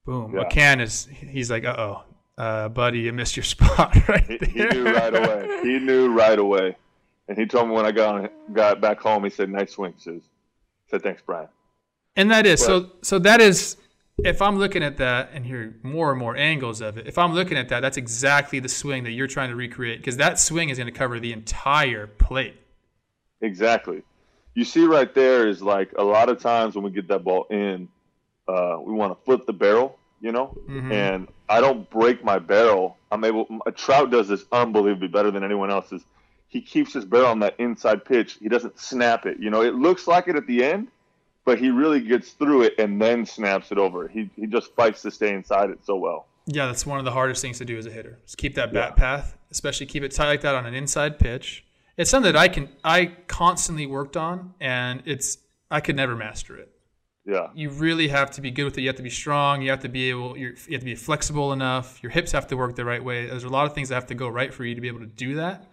Boom. 0.05 0.35
Yeah. 0.35 0.45
McCann 0.45 0.81
is. 0.81 1.07
He's 1.07 1.51
like, 1.51 1.65
uh 1.65 1.75
oh, 1.79 2.05
uh, 2.39 2.69
buddy, 2.69 3.01
you 3.01 3.13
missed 3.13 3.37
your 3.37 3.45
spot 3.55 3.95
right 4.09 4.25
He, 4.27 4.37
there. 4.39 4.49
he 4.49 4.75
knew 4.75 4.85
right 4.93 5.15
away. 5.15 5.49
He 5.63 5.79
knew 5.79 6.13
right 6.13 6.39
away. 6.39 6.77
And 7.29 7.39
he 7.39 7.47
told 7.47 7.69
me 7.69 7.75
when 7.75 7.87
I 7.87 7.93
got 7.93 8.33
got 8.53 8.81
back 8.81 8.99
home, 9.01 9.23
he 9.25 9.31
said, 9.31 9.49
"Nice 9.49 9.73
swing, 9.73 9.95
Sis." 9.97 10.23
I 10.89 10.91
said, 10.91 11.03
"Thanks, 11.03 11.23
Brian." 11.25 11.49
And 12.17 12.31
that 12.33 12.47
is 12.47 12.61
so. 12.61 12.91
So 13.03 13.19
that 13.21 13.41
is. 13.41 13.77
If 14.25 14.41
I'm 14.41 14.59
looking 14.59 14.83
at 14.83 14.99
that 14.99 15.31
and 15.33 15.45
hear 15.45 15.75
more 15.83 16.11
and 16.11 16.19
more 16.19 16.37
angles 16.37 16.81
of 16.81 16.97
it, 16.97 17.07
if 17.07 17.19
I'm 17.19 17.35
looking 17.35 17.57
at 17.59 17.69
that, 17.71 17.81
that's 17.81 17.97
exactly 17.97 18.61
the 18.61 18.69
swing 18.69 19.05
that 19.05 19.11
you're 19.13 19.27
trying 19.27 19.51
to 19.51 19.57
recreate 19.57 19.99
because 19.99 20.17
that 20.19 20.39
swing 20.39 20.69
is 20.69 20.79
going 20.79 20.87
to 20.87 20.97
cover 20.97 21.19
the 21.19 21.33
entire 21.33 22.07
plate. 22.07 22.57
Exactly. 23.41 24.03
You 24.55 24.65
see 24.65 24.85
right 24.85 25.13
there 25.15 25.49
is 25.49 25.63
like 25.63 25.93
a 25.99 26.05
lot 26.05 26.29
of 26.29 26.41
times 26.41 26.75
when 26.75 26.85
we 26.85 26.91
get 26.91 27.09
that 27.09 27.25
ball 27.25 27.47
in, 27.51 27.89
uh, 28.47 28.79
we 28.85 28.93
want 28.93 29.19
to 29.19 29.25
flip 29.25 29.47
the 29.47 29.53
barrel, 29.53 29.99
you 30.21 30.31
know, 30.31 30.57
Mhm. 30.69 30.93
and 30.93 31.29
I 31.49 31.61
don't 31.61 31.89
break 31.91 32.23
my 32.25 32.39
barrel. 32.39 32.97
I'm 33.11 33.25
able. 33.25 33.47
A 33.67 33.73
Trout 33.73 34.11
does 34.11 34.29
this 34.29 34.45
unbelievably 34.53 35.09
better 35.09 35.31
than 35.31 35.43
anyone 35.43 35.71
else's. 35.71 36.05
He 36.49 36.61
keeps 36.61 36.93
his 36.93 37.05
barrel 37.05 37.29
on 37.29 37.41
that 37.41 37.55
inside 37.59 38.05
pitch. 38.05 38.37
He 38.41 38.49
doesn't 38.49 38.79
snap 38.79 39.27
it. 39.27 39.39
You 39.41 39.51
know, 39.51 39.63
it 39.63 39.75
looks 39.75 40.07
like 40.07 40.29
it 40.29 40.37
at 40.37 40.47
the 40.47 40.63
end, 40.63 40.89
but 41.45 41.59
he 41.59 41.71
really 41.71 42.01
gets 42.01 42.31
through 42.31 42.63
it 42.63 42.75
and 42.79 43.01
then 43.01 43.27
snaps 43.27 43.73
it 43.73 43.79
over. 43.79 44.09
He 44.09 44.31
he 44.37 44.47
just 44.47 44.75
fights 44.75 45.03
to 45.03 45.11
stay 45.11 45.35
inside 45.35 45.71
it 45.71 45.79
so 45.85 45.97
well. 45.97 46.27
Yeah, 46.47 46.67
that's 46.67 46.85
one 46.85 46.99
of 46.99 47.05
the 47.05 47.13
hardest 47.13 47.41
things 47.43 47.59
to 47.59 47.65
do 47.65 47.79
as 47.79 47.87
a 47.87 47.91
hitter. 47.91 48.19
Just 48.25 48.37
keep 48.39 48.55
that 48.57 48.73
bat 48.73 48.95
Yeah. 48.97 49.01
path, 49.01 49.39
especially 49.51 49.87
keep 49.87 50.03
it 50.03 50.11
tight 50.13 50.27
like 50.29 50.41
that 50.43 50.55
on 50.55 50.67
an 50.67 50.75
inside 50.75 51.19
pitch. 51.19 51.65
It's 51.97 52.11
something 52.11 52.33
that 52.33 52.39
I 52.39 52.49
can 52.49 52.69
I 52.85 53.13
constantly 53.29 53.87
worked 53.87 54.17
on, 54.17 54.55
and 54.61 55.03
it's 55.05 55.39
I 55.71 55.81
could 55.81 55.97
never 55.97 56.17
master 56.17 56.57
it. 56.57 56.69
Yeah. 57.25 57.49
You 57.55 57.71
really 57.71 58.09
have 58.09 58.33
to 58.33 58.41
be 58.41 58.51
good 58.51 58.65
with 58.65 58.77
it. 58.77 58.81
You 58.81 58.89
have 58.89 58.97
to 58.97 59.03
be 59.03 59.11
strong. 59.11 59.63
You 59.63 59.71
have 59.71 59.81
to 59.81 59.89
be 59.89 60.11
able. 60.11 60.37
You're, 60.37 60.55
you 60.67 60.73
have 60.73 60.81
to 60.81 60.85
be 60.85 60.97
flexible 60.97 61.53
enough. 61.53 62.03
Your 62.03 62.11
hips 62.11 62.33
have 62.33 62.49
to 62.49 62.57
work 62.57 62.75
the 62.75 62.85
right 62.85 63.03
way. 63.03 63.27
There's 63.27 63.45
a 63.45 63.49
lot 63.49 63.67
of 63.67 63.75
things 63.75 63.91
that 63.91 63.95
have 63.95 64.07
to 64.07 64.15
go 64.17 64.27
right 64.29 64.53
for 64.53 64.65
you 64.65 64.75
to 64.75 64.81
be 64.81 64.89
able 64.89 65.01
to 65.01 65.07
do 65.07 65.37
that. 65.37 65.65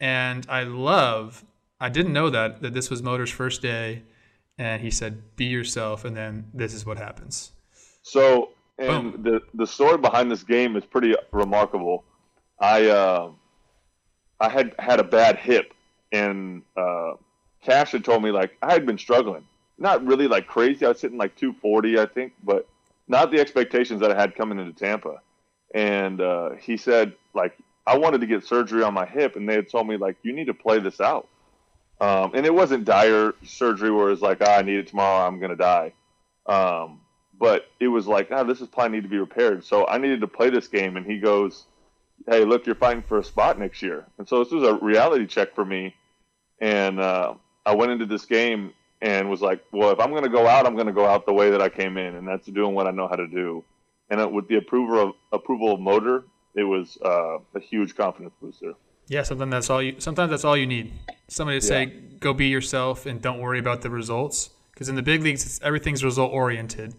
And 0.00 0.46
I 0.48 0.62
love. 0.64 1.44
I 1.80 1.88
didn't 1.88 2.12
know 2.12 2.30
that 2.30 2.62
that 2.62 2.74
this 2.74 2.90
was 2.90 3.02
Motor's 3.02 3.30
first 3.30 3.60
day, 3.60 4.02
and 4.58 4.82
he 4.82 4.90
said, 4.90 5.36
"Be 5.36 5.46
yourself," 5.46 6.04
and 6.04 6.16
then 6.16 6.50
this 6.52 6.74
is 6.74 6.84
what 6.84 6.98
happens. 6.98 7.52
So, 8.02 8.50
and 8.78 9.24
the 9.24 9.40
the 9.54 9.66
story 9.66 9.98
behind 9.98 10.30
this 10.30 10.42
game 10.42 10.76
is 10.76 10.84
pretty 10.84 11.14
remarkable. 11.30 12.04
I 12.60 12.86
uh, 12.86 13.30
I 14.40 14.48
had 14.48 14.74
had 14.78 15.00
a 15.00 15.04
bad 15.04 15.38
hip, 15.38 15.72
and 16.10 16.62
uh, 16.76 17.12
Cash 17.62 17.92
had 17.92 18.04
told 18.04 18.22
me 18.22 18.30
like 18.30 18.56
I 18.62 18.72
had 18.72 18.86
been 18.86 18.98
struggling, 18.98 19.44
not 19.78 20.04
really 20.04 20.28
like 20.28 20.46
crazy. 20.46 20.84
I 20.84 20.88
was 20.88 21.00
hitting 21.00 21.18
like 21.18 21.36
240, 21.36 21.98
I 21.98 22.06
think, 22.06 22.32
but 22.42 22.68
not 23.08 23.30
the 23.30 23.40
expectations 23.40 24.00
that 24.00 24.10
I 24.10 24.20
had 24.20 24.34
coming 24.34 24.58
into 24.58 24.72
Tampa. 24.72 25.20
And 25.74 26.20
uh, 26.20 26.50
he 26.60 26.76
said 26.76 27.14
like 27.34 27.56
I 27.86 27.96
wanted 27.98 28.20
to 28.20 28.26
get 28.26 28.44
surgery 28.44 28.82
on 28.82 28.94
my 28.94 29.06
hip, 29.06 29.36
and 29.36 29.48
they 29.48 29.54
had 29.54 29.68
told 29.68 29.88
me 29.88 29.96
like 29.96 30.16
you 30.22 30.32
need 30.32 30.46
to 30.46 30.54
play 30.54 30.78
this 30.78 31.00
out. 31.00 31.28
Um, 32.02 32.32
and 32.34 32.44
it 32.44 32.52
wasn't 32.52 32.84
dire 32.84 33.32
surgery 33.44 33.90
where 33.90 34.10
it's 34.10 34.22
like, 34.22 34.38
ah, 34.40 34.56
I 34.56 34.62
need 34.62 34.78
it 34.78 34.88
tomorrow, 34.88 35.26
I'm 35.26 35.38
gonna 35.40 35.56
die. 35.56 35.92
Um, 36.46 37.00
but 37.38 37.66
it 37.78 37.88
was 37.88 38.06
like, 38.06 38.28
ah, 38.32 38.42
this 38.42 38.60
is 38.60 38.68
probably 38.68 38.96
need 38.96 39.04
to 39.04 39.08
be 39.08 39.18
repaired. 39.18 39.64
So 39.64 39.86
I 39.86 39.98
needed 39.98 40.20
to 40.22 40.26
play 40.26 40.50
this 40.50 40.68
game, 40.68 40.96
and 40.96 41.06
he 41.06 41.18
goes, 41.18 41.64
hey, 42.26 42.44
look, 42.44 42.66
you're 42.66 42.74
fighting 42.74 43.02
for 43.02 43.18
a 43.18 43.24
spot 43.24 43.58
next 43.58 43.82
year. 43.82 44.04
And 44.18 44.28
so 44.28 44.42
this 44.42 44.52
was 44.52 44.64
a 44.64 44.74
reality 44.74 45.26
check 45.26 45.54
for 45.54 45.64
me. 45.64 45.94
And 46.60 47.00
uh, 47.00 47.34
I 47.64 47.74
went 47.74 47.92
into 47.92 48.06
this 48.06 48.24
game, 48.24 48.72
and 49.02 49.28
was 49.28 49.42
like, 49.42 49.64
well, 49.72 49.90
if 49.90 49.98
I'm 49.98 50.10
going 50.10 50.22
to 50.22 50.28
go 50.28 50.46
out, 50.46 50.64
I'm 50.64 50.74
going 50.74 50.86
to 50.86 50.92
go 50.92 51.04
out 51.04 51.26
the 51.26 51.32
way 51.32 51.50
that 51.50 51.60
I 51.60 51.68
came 51.68 51.98
in, 51.98 52.14
and 52.14 52.26
that's 52.26 52.46
doing 52.46 52.72
what 52.72 52.86
I 52.86 52.92
know 52.92 53.08
how 53.08 53.16
to 53.16 53.26
do. 53.26 53.64
And 54.08 54.20
it, 54.20 54.30
with 54.30 54.46
the 54.46 54.56
approval 54.56 55.00
of 55.00 55.14
approval 55.32 55.74
of 55.74 55.80
motor, 55.80 56.22
it 56.54 56.62
was 56.62 56.96
uh, 57.04 57.38
a 57.54 57.60
huge 57.60 57.96
confidence 57.96 58.32
booster. 58.40 58.74
Yeah, 59.08 59.22
sometimes 59.22 59.50
that's 59.50 59.70
all 59.70 59.82
you. 59.82 59.96
Sometimes 59.98 60.30
that's 60.30 60.44
all 60.44 60.56
you 60.56 60.66
need. 60.66 60.92
Somebody 61.28 61.60
to 61.60 61.66
say, 61.66 61.86
"Go 62.20 62.32
be 62.32 62.46
yourself 62.46 63.06
and 63.06 63.20
don't 63.20 63.40
worry 63.40 63.58
about 63.58 63.82
the 63.82 63.90
results." 63.90 64.50
Because 64.72 64.88
in 64.88 64.96
the 64.96 65.02
big 65.02 65.22
leagues, 65.22 65.44
it's, 65.44 65.60
everything's 65.62 66.02
result 66.04 66.32
oriented, 66.32 66.94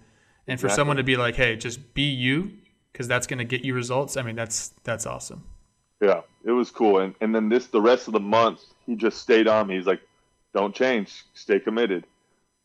and 0.48 0.60
for 0.60 0.68
Exactly. 0.68 0.76
someone 0.76 0.98
to 0.98 1.04
be 1.04 1.18
like, 1.18 1.36
"Hey, 1.36 1.56
just 1.56 1.94
be 1.94 2.04
you," 2.04 2.52
because 2.92 3.08
that's 3.08 3.26
going 3.28 3.40
to 3.40 3.46
get 3.46 3.66
you 3.66 3.74
results. 3.74 4.18
I 4.18 4.22
mean, 4.22 4.36
that's 4.36 4.70
that's 4.84 5.06
awesome. 5.06 5.44
Yeah, 6.02 6.22
it 6.44 6.52
was 6.52 6.70
cool. 6.72 7.00
And 7.00 7.16
and 7.22 7.34
then 7.34 7.50
this 7.50 7.68
the 7.68 7.82
rest 7.82 8.08
of 8.08 8.14
the 8.14 8.20
month, 8.20 8.62
he 8.86 8.96
just 8.96 9.20
stayed 9.20 9.48
on 9.48 9.68
me. 9.68 9.78
He's 9.78 9.88
like, 9.88 10.02
"Don't 10.54 10.76
change, 10.76 11.24
stay 11.34 11.60
committed." 11.60 12.06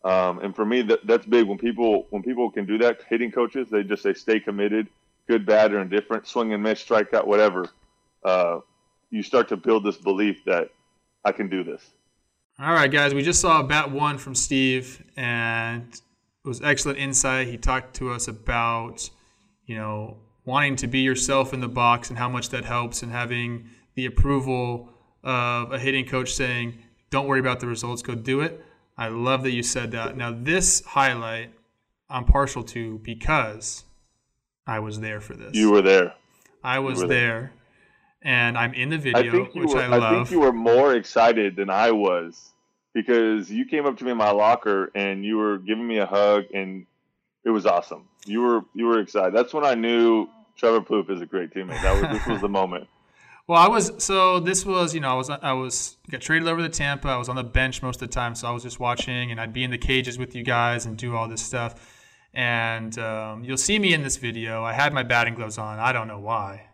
Um, 0.04 0.38
and 0.40 0.54
for 0.54 0.64
me, 0.64 0.82
that 0.82 1.06
that's 1.06 1.26
big. 1.26 1.46
When 1.46 1.58
people 1.58 2.06
when 2.10 2.22
people 2.22 2.50
can 2.50 2.66
do 2.66 2.78
that, 2.78 3.00
hitting 3.08 3.32
coaches, 3.32 3.68
they 3.70 3.82
just 3.82 4.02
say, 4.02 4.12
"Stay 4.14 4.40
committed." 4.40 4.88
Good, 5.26 5.44
bad, 5.44 5.74
or 5.74 5.80
indifferent, 5.80 6.26
swing 6.26 6.54
and 6.54 6.62
miss, 6.62 6.82
strikeout, 6.82 7.26
whatever. 7.26 7.68
Uh, 8.24 8.60
you 9.10 9.22
start 9.22 9.48
to 9.48 9.56
build 9.56 9.84
this 9.84 9.96
belief 9.96 10.44
that 10.44 10.70
I 11.24 11.32
can 11.32 11.48
do 11.48 11.64
this. 11.64 11.82
All 12.58 12.72
right, 12.72 12.90
guys, 12.90 13.14
we 13.14 13.22
just 13.22 13.40
saw 13.40 13.62
bat 13.62 13.90
one 13.90 14.18
from 14.18 14.34
Steve, 14.34 15.04
and 15.16 15.86
it 15.92 16.48
was 16.48 16.60
excellent 16.62 16.98
insight. 16.98 17.46
He 17.48 17.56
talked 17.56 17.94
to 17.96 18.10
us 18.10 18.26
about, 18.26 19.08
you 19.66 19.76
know, 19.76 20.16
wanting 20.44 20.76
to 20.76 20.86
be 20.86 21.00
yourself 21.00 21.54
in 21.54 21.60
the 21.60 21.68
box 21.68 22.08
and 22.08 22.18
how 22.18 22.28
much 22.28 22.48
that 22.50 22.64
helps, 22.64 23.02
and 23.02 23.12
having 23.12 23.68
the 23.94 24.06
approval 24.06 24.90
of 25.22 25.72
a 25.72 25.78
hitting 25.78 26.06
coach 26.06 26.32
saying, 26.32 26.78
"Don't 27.10 27.26
worry 27.26 27.40
about 27.40 27.60
the 27.60 27.66
results, 27.66 28.02
go 28.02 28.14
do 28.14 28.40
it." 28.40 28.64
I 28.96 29.08
love 29.08 29.44
that 29.44 29.52
you 29.52 29.62
said 29.62 29.92
that. 29.92 30.16
Now, 30.16 30.32
this 30.32 30.84
highlight 30.84 31.52
I'm 32.10 32.24
partial 32.24 32.62
to 32.64 32.98
because 32.98 33.84
I 34.66 34.80
was 34.80 35.00
there 35.00 35.20
for 35.20 35.34
this. 35.34 35.54
You 35.54 35.70
were 35.70 35.82
there. 35.82 36.14
I 36.64 36.78
was 36.78 37.02
were 37.02 37.08
there, 37.08 37.52
and 38.22 38.58
I'm 38.58 38.74
in 38.74 38.90
the 38.90 38.98
video, 38.98 39.32
think 39.32 39.54
you 39.54 39.62
which 39.62 39.72
were. 39.72 39.80
I 39.80 39.86
love. 39.86 40.02
I, 40.02 40.14
think 40.16 40.30
you 40.30 40.40
were 40.40 40.52
more 40.52 40.94
excited 40.94 41.56
than 41.56 41.70
I 41.70 41.90
was 41.90 42.52
because 42.94 43.50
you 43.50 43.64
came 43.64 43.86
up 43.86 43.96
to 43.98 44.04
me 44.04 44.10
in 44.10 44.16
my 44.16 44.30
locker 44.30 44.90
and 44.94 45.24
you 45.24 45.36
were 45.36 45.58
giving 45.58 45.86
me 45.86 45.98
a 45.98 46.06
hug, 46.06 46.44
and 46.52 46.86
it 47.44 47.50
was 47.50 47.66
awesome. 47.66 48.08
You 48.26 48.42
were 48.42 48.60
you 48.74 48.86
were 48.86 49.00
excited. 49.00 49.34
That's 49.34 49.54
when 49.54 49.64
I 49.64 49.74
knew 49.74 50.28
Trevor 50.56 50.80
Plouffe 50.80 51.10
is 51.10 51.20
a 51.20 51.26
great 51.26 51.52
teammate. 51.54 51.80
That 51.82 52.00
was 52.00 52.18
this 52.18 52.26
was 52.26 52.40
the 52.40 52.48
moment. 52.48 52.88
Well, 53.48 53.58
I 53.58 53.66
was 53.66 53.92
so 54.04 54.40
this 54.40 54.66
was 54.66 54.94
you 54.94 55.00
know 55.00 55.08
I 55.08 55.14
was 55.14 55.30
I 55.30 55.54
was 55.54 55.96
got 56.10 56.20
traded 56.20 56.48
over 56.48 56.60
to 56.60 56.68
Tampa. 56.68 57.08
I 57.08 57.16
was 57.16 57.30
on 57.30 57.36
the 57.36 57.42
bench 57.42 57.80
most 57.80 58.02
of 58.02 58.08
the 58.10 58.12
time, 58.12 58.34
so 58.34 58.46
I 58.46 58.50
was 58.50 58.62
just 58.62 58.78
watching, 58.78 59.30
and 59.30 59.40
I'd 59.40 59.54
be 59.54 59.64
in 59.64 59.70
the 59.70 59.78
cages 59.78 60.18
with 60.18 60.34
you 60.34 60.42
guys 60.42 60.84
and 60.84 60.98
do 60.98 61.16
all 61.16 61.28
this 61.28 61.40
stuff. 61.40 61.96
And 62.34 62.98
um, 62.98 63.44
you'll 63.44 63.56
see 63.56 63.78
me 63.78 63.94
in 63.94 64.02
this 64.02 64.18
video. 64.18 64.64
I 64.64 64.74
had 64.74 64.92
my 64.92 65.02
batting 65.02 65.34
gloves 65.34 65.56
on. 65.56 65.78
I 65.78 65.92
don't 65.92 66.08
know 66.08 66.18
why, 66.18 66.52
You 66.52 66.58
know? 66.58 66.67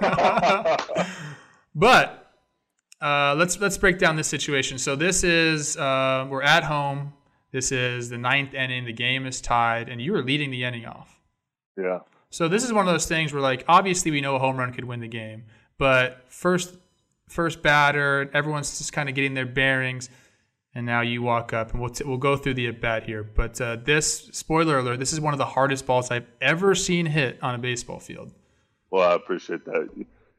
but 1.74 2.22
uh, 3.00 3.34
let's 3.36 3.58
let's 3.60 3.76
break 3.78 3.98
down 3.98 4.16
this 4.16 4.28
situation. 4.28 4.78
So 4.78 4.96
this 4.96 5.24
is 5.24 5.76
uh, 5.76 6.26
we're 6.30 6.42
at 6.42 6.64
home. 6.64 7.12
This 7.50 7.70
is 7.70 8.08
the 8.08 8.18
ninth 8.18 8.54
inning. 8.54 8.84
The 8.84 8.92
game 8.92 9.26
is 9.26 9.40
tied, 9.40 9.88
and 9.88 10.00
you 10.00 10.14
are 10.14 10.22
leading 10.22 10.50
the 10.50 10.64
inning 10.64 10.86
off. 10.86 11.20
Yeah, 11.76 12.00
So 12.30 12.48
this 12.48 12.64
is 12.64 12.72
one 12.72 12.86
of 12.86 12.92
those 12.92 13.06
things 13.06 13.32
where, 13.32 13.42
like, 13.42 13.64
obviously 13.66 14.10
we 14.10 14.20
know 14.20 14.36
a 14.36 14.38
home 14.38 14.56
run 14.56 14.72
could 14.72 14.84
win 14.84 15.00
the 15.00 15.08
game, 15.08 15.44
but 15.78 16.24
first, 16.28 16.76
first 17.28 17.62
batter, 17.62 18.30
everyone's 18.34 18.76
just 18.78 18.92
kind 18.92 19.08
of 19.08 19.14
getting 19.14 19.34
their 19.34 19.46
bearings, 19.46 20.10
and 20.74 20.84
now 20.86 21.00
you 21.00 21.22
walk 21.22 21.52
up, 21.52 21.72
and 21.72 21.80
we'll 21.80 21.90
t- 21.90 22.04
we'll 22.04 22.18
go 22.18 22.36
through 22.36 22.54
the 22.54 22.68
at 22.68 22.80
bat 22.80 23.04
here. 23.04 23.22
But 23.22 23.60
uh, 23.60 23.76
this 23.76 24.28
spoiler 24.32 24.78
alert: 24.78 24.98
this 24.98 25.12
is 25.12 25.20
one 25.20 25.34
of 25.34 25.38
the 25.38 25.46
hardest 25.46 25.86
balls 25.86 26.10
I've 26.10 26.26
ever 26.40 26.74
seen 26.74 27.06
hit 27.06 27.38
on 27.42 27.54
a 27.54 27.58
baseball 27.58 27.98
field. 27.98 28.32
Well, 28.92 29.10
I 29.10 29.14
appreciate 29.14 29.64
that. 29.64 29.88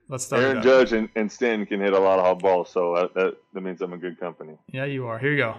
Let's 0.07 0.25
start. 0.25 0.43
Aaron. 0.43 0.62
Judge 0.62 0.93
and, 0.93 1.10
and 1.15 1.29
Stanton 1.29 1.65
can 1.65 1.81
hit 1.81 1.93
a 1.93 2.00
lot 2.00 2.19
of 2.19 2.25
hot 2.25 2.39
balls, 2.39 2.69
so 2.69 2.95
that, 2.95 3.13
that 3.15 3.38
that 3.53 3.62
means 3.62 3.81
I'm 3.81 3.91
in 3.93 4.00
good 4.00 4.19
company. 4.19 4.53
Yeah, 4.72 4.86
you 4.86 5.07
are. 5.07 5.17
Here 5.17 5.31
you 5.31 5.38
go. 5.38 5.55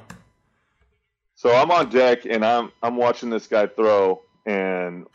So 1.34 1.52
I'm 1.52 1.70
on 1.72 1.90
deck 1.90 2.24
and 2.24 2.44
I'm 2.44 2.70
I'm 2.82 2.96
watching 2.96 3.30
this 3.30 3.48
guy 3.48 3.66
throw, 3.66 4.22
and 4.46 5.06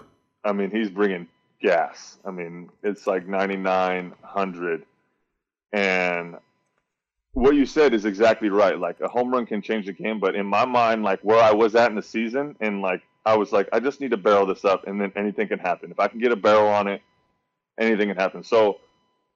I 0.43 0.51
mean 0.51 0.71
he's 0.71 0.89
bringing 0.89 1.27
gas. 1.61 2.17
I 2.25 2.31
mean 2.31 2.69
it's 2.83 3.07
like 3.07 3.27
9900, 3.27 4.83
and 5.71 6.35
what 7.31 7.55
you 7.55 7.65
said 7.65 7.93
is 7.93 8.03
exactly 8.03 8.49
right. 8.49 8.77
Like 8.77 8.99
a 8.99 9.07
home 9.07 9.31
run 9.31 9.45
can 9.45 9.61
change 9.61 9.85
the 9.85 9.93
game, 9.93 10.19
but 10.19 10.35
in 10.35 10.45
my 10.45 10.65
mind, 10.65 11.03
like 11.03 11.21
where 11.21 11.41
I 11.41 11.51
was 11.51 11.75
at 11.75 11.89
in 11.89 11.95
the 11.95 12.03
season, 12.03 12.57
and 12.59 12.81
like 12.81 13.03
I 13.25 13.37
was 13.37 13.53
like 13.53 13.69
I 13.71 13.79
just 13.79 14.01
need 14.01 14.11
to 14.11 14.17
barrel 14.17 14.45
this 14.45 14.65
up, 14.65 14.85
and 14.85 14.99
then 14.99 15.13
anything 15.15 15.47
can 15.47 15.59
happen. 15.59 15.91
If 15.91 15.99
I 16.01 16.09
can 16.09 16.19
get 16.19 16.33
a 16.33 16.35
barrel 16.35 16.67
on 16.67 16.87
it, 16.87 17.01
anything 17.79 18.09
can 18.09 18.17
happen. 18.17 18.43
So. 18.43 18.79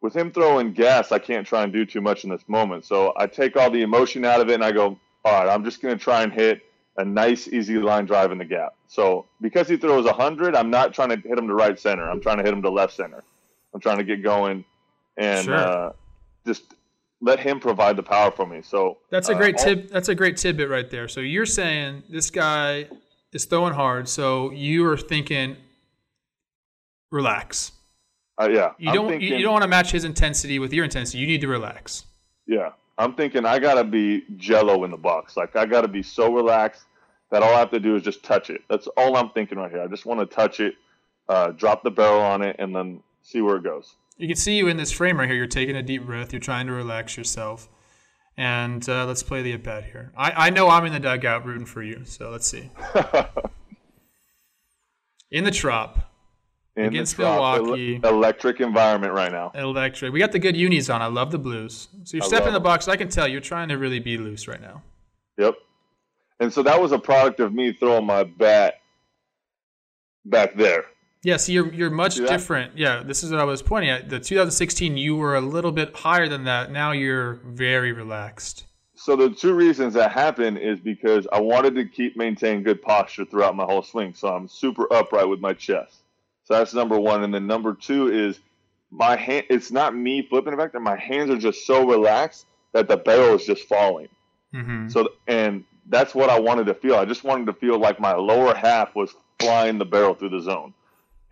With 0.02 0.14
him 0.14 0.34
throwing 0.34 0.74
gas, 0.74 1.14
I 1.14 1.18
can't 1.18 1.48
try 1.48 1.64
and 1.64 1.72
do 1.72 1.86
too 1.86 2.02
much 2.02 2.26
in 2.26 2.30
this 2.30 2.44
moment. 2.50 2.84
So 2.84 3.14
I 3.16 3.26
take 3.26 3.56
all 3.56 3.72
the 3.72 3.84
emotion 3.84 4.26
out 4.26 4.42
of 4.42 4.50
it 4.50 4.56
and 4.56 4.64
I 4.66 4.74
go, 4.74 5.00
all 5.24 5.32
right, 5.32 5.48
I'm 5.48 5.64
just 5.64 5.82
going 5.82 5.98
to 5.98 6.04
try 6.04 6.24
and 6.24 6.34
hit 6.34 6.60
a 6.98 7.06
nice, 7.06 7.48
easy 7.48 7.78
line 7.78 8.06
drive 8.06 8.34
in 8.34 8.38
the 8.38 8.44
gap. 8.44 8.74
So 8.90 9.28
because 9.40 9.70
he 9.70 9.78
throws 9.78 10.04
100, 10.04 10.58
I'm 10.58 10.70
not 10.70 10.94
trying 10.94 11.08
to 11.08 11.16
hit 11.16 11.38
him 11.38 11.48
to 11.48 11.54
right 11.54 11.80
center. 11.80 12.04
I'm 12.04 12.20
trying 12.20 12.36
to 12.36 12.44
hit 12.44 12.52
him 12.52 12.62
to 12.64 12.70
left 12.70 12.92
center. 12.94 13.24
I'm 13.74 13.80
trying 13.80 13.98
to 14.00 14.04
get 14.04 14.22
going 14.22 14.66
and 15.16 15.46
Sure. 15.46 15.56
uh, 15.56 15.92
just 16.46 16.74
let 17.22 17.40
him 17.40 17.62
provide 17.62 17.96
the 17.96 18.04
power 18.04 18.30
for 18.30 18.46
me. 18.46 18.62
So 18.62 18.98
That's 19.10 19.30
a 19.30 19.36
uh, 19.36 19.38
great 19.38 19.58
all- 19.58 19.64
tip. 19.64 19.90
That's 19.90 20.10
a 20.10 20.16
great 20.16 20.36
tidbit 20.36 20.68
right 20.70 20.90
there. 20.92 21.08
So 21.08 21.22
you're 21.22 21.46
saying 21.46 22.04
this 22.10 22.30
guy 22.30 22.90
is 23.32 23.46
throwing 23.46 23.74
hard, 23.76 24.10
so 24.10 24.52
you 24.52 24.86
are 24.86 24.98
thinking, 24.98 25.56
relax. 27.10 27.72
Uh, 28.42 28.50
yeah, 28.52 28.72
You 28.80 28.92
don't 28.92 29.10
thinking, 29.10 29.34
you, 29.34 29.44
don't 29.44 29.54
want 29.54 29.63
to 29.63 29.68
match 29.68 29.92
his 29.92 30.04
intensity 30.04 30.58
with 30.58 30.74
your 30.74 30.84
intensity. 30.84 31.20
You 31.20 31.28
need 31.28 31.42
to 31.42 31.48
relax. 31.48 32.06
Yeah, 32.48 32.72
I'm 32.98 33.13
thinking 33.13 33.46
I 33.46 33.60
gotta 33.60 33.84
be 33.84 34.24
Jello 34.38 34.84
in 34.84 34.92
the 34.92 34.98
box. 34.98 35.38
Like 35.38 35.56
I 35.56 35.66
gotta 35.66 35.88
be 35.88 36.02
so 36.02 36.34
relaxed 36.34 36.86
that 37.32 37.44
all 37.44 37.54
I 37.54 37.60
have 37.60 37.72
to 37.72 37.80
do 37.80 37.96
is 37.96 38.04
just 38.04 38.24
touch 38.24 38.50
it. 38.50 38.62
That's 38.70 38.88
all 38.98 39.16
I'm 39.16 39.30
thinking 39.32 39.58
right 39.58 39.72
here. 39.72 39.82
I 39.82 39.88
just 39.88 40.06
want 40.06 40.20
to 40.20 40.25
touch 40.25 40.60
it, 40.60 40.75
uh, 41.30 41.52
drop 41.52 41.84
the 41.84 41.92
barrel 41.92 42.22
on 42.22 42.42
it, 42.42 42.56
and 42.60 42.75
then 42.75 43.02
see 43.22 43.42
where 43.42 43.58
it 43.58 43.63
goes. 43.63 43.96
You 44.18 44.28
can 44.28 44.36
see 44.36 44.58
you 44.58 44.68
in 44.68 44.78
this 44.78 44.92
frame 44.92 45.20
right 45.20 45.28
here. 45.28 45.38
You're 45.38 45.48
taking 45.48 45.75
a 45.75 45.84
deep 45.84 46.06
breath. 46.06 46.34
You're 46.34 46.40
trying 46.40 46.68
to 46.68 46.74
relax 46.74 47.18
yourself. 47.18 47.70
And 48.36 48.88
uh, 48.90 49.06
let's 49.06 49.22
play 49.22 49.42
the 49.42 49.54
at 49.54 49.63
bat 49.63 49.86
here. 49.86 50.12
I, 50.18 50.48
I 50.48 50.50
know 50.50 50.70
I'm 50.70 50.86
in 50.86 50.94
the 50.94 51.00
dugout 51.00 51.46
rooting 51.46 51.66
for 51.66 51.84
you. 51.84 52.04
So 52.06 52.32
let's 52.32 52.48
see. 52.48 52.70
In 55.32 55.44
the 55.46 55.52
trop, 55.52 56.12
In 56.75 56.86
Against 56.86 57.18
the 57.18 57.24
Milwaukee. 57.24 58.00
ele- 58.03 58.10
electric 58.10 58.60
environment 58.60 59.13
right 59.13 59.32
now. 59.32 59.51
electric. 59.53 60.12
We 60.12 60.20
got 60.20 60.32
the 60.32 60.39
good 60.39 60.58
unis 60.58 60.89
on. 60.89 61.01
I 61.03 61.06
love 61.06 61.32
the 61.32 61.38
blues. 61.38 61.88
So 62.03 62.18
you're 62.18 62.24
I 62.24 62.27
stepping 62.27 62.48
in 62.48 62.53
the 62.53 62.60
box. 62.60 62.88
I 62.88 62.96
can 62.96 63.10
tell 63.10 63.27
you're 63.27 63.42
trying 63.42 63.70
to 63.70 63.75
really 63.77 64.00
be 64.00 64.18
loose 64.18 64.48
right 64.48 64.62
now. 64.62 64.82
Yep. 65.38 65.53
And 66.39 66.51
so 66.51 66.63
that 66.63 66.82
was 66.82 66.92
a 66.92 66.98
product 66.98 67.39
of 67.39 67.53
me 67.53 67.74
throwing 67.74 68.06
my 68.06 68.24
bat 68.24 68.75
back 70.25 70.56
there. 70.56 70.86
Yeah, 71.22 71.38
so 71.38 71.51
you're 71.51 71.72
you're 71.72 71.89
much 71.89 72.15
See 72.15 72.25
different. 72.25 72.77
Yeah, 72.77 73.01
this 73.03 73.24
is 73.24 73.32
what 73.32 73.39
I 73.39 73.46
was 73.46 73.62
pointing 73.62 73.92
at. 73.92 74.10
The 74.10 74.20
2016, 74.20 74.98
you 74.98 75.15
were 75.15 75.36
a 75.36 75.42
little 75.42 75.72
bit 75.72 75.96
higher 75.96 76.27
than 76.27 76.44
that. 76.46 76.72
Now 76.72 76.92
you're 76.92 77.36
very 77.46 77.92
relaxed. 77.94 78.65
So 78.96 79.15
the 79.15 79.30
two 79.30 79.53
reasons 79.53 79.94
that 79.94 80.12
happened 80.12 80.58
is 80.58 80.80
because 80.80 81.27
I 81.32 81.39
wanted 81.39 81.75
to 81.75 81.86
keep 81.86 82.18
maintain 82.18 82.63
good 82.63 82.82
posture 82.82 83.25
throughout 83.25 83.56
my 83.56 83.63
whole 83.63 83.84
swing. 83.84 84.13
So 84.13 84.30
I'm 84.30 84.48
super 84.48 84.92
upright 84.92 85.27
with 85.30 85.39
my 85.39 85.53
chest. 85.53 86.03
So 86.46 86.56
that's 86.56 86.74
number 86.74 87.00
one. 87.00 87.24
And 87.24 87.34
then 87.34 87.48
number 87.48 87.74
two 87.74 88.10
is 88.12 88.40
my 88.92 89.16
hand. 89.16 89.46
It's 89.50 89.72
not 89.72 89.96
me 89.96 90.22
flipping 90.30 90.54
it 90.54 90.58
back 90.58 90.72
there. 90.74 90.82
My 90.82 90.98
hands 90.98 91.30
are 91.30 91.38
just 91.38 91.66
so 91.66 91.88
relaxed 91.88 92.46
that 92.74 92.88
the 92.88 92.98
barrel 92.98 93.36
is 93.36 93.46
just 93.46 93.68
falling. 93.68 94.10
hmm 94.54 94.88
So 94.90 95.10
and 95.28 95.64
that's 95.90 96.16
what 96.16 96.30
I 96.30 96.40
wanted 96.40 96.66
to 96.68 96.74
feel. 96.74 96.96
I 96.96 97.06
just 97.06 97.24
wanted 97.24 97.46
to 97.48 97.54
feel 97.54 97.78
like 97.80 98.00
my 98.00 98.14
lower 98.14 98.54
half 98.56 98.96
was 98.96 99.14
flying 99.40 99.78
the 99.78 99.86
barrel 99.86 100.14
through 100.14 100.30
the 100.30 100.40
zone, 100.40 100.74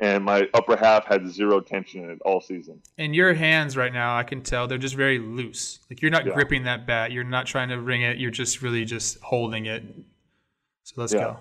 and 0.02 0.26
my 0.26 0.48
upper 0.54 0.76
half 0.76 1.06
had 1.06 1.26
zero 1.30 1.62
tension 1.62 2.04
in 2.04 2.10
it 2.10 2.20
all 2.26 2.42
season. 2.42 2.82
And 2.98 3.16
your 3.16 3.34
hands 3.34 3.78
right 3.78 3.94
now, 3.94 4.18
I 4.18 4.24
can 4.24 4.42
tell 4.42 4.68
they're 4.68 4.78
just 4.78 4.96
very 4.96 5.20
loose. 5.20 5.80
Like 5.90 6.02
you're 6.02 6.12
not 6.12 6.26
Yeah. 6.26 6.34
gripping 6.34 6.64
that 6.64 6.86
bat. 6.86 7.12
You're 7.14 7.24
not 7.24 7.46
trying 7.46 7.70
to 7.70 7.80
ring 7.80 8.02
it. 8.02 8.18
You're 8.18 8.30
just 8.32 8.62
really 8.62 8.84
just 8.86 9.22
holding 9.22 9.66
it. 9.68 9.84
So 10.84 10.96
let's 11.00 11.14
Yeah. 11.14 11.20
go. 11.20 11.40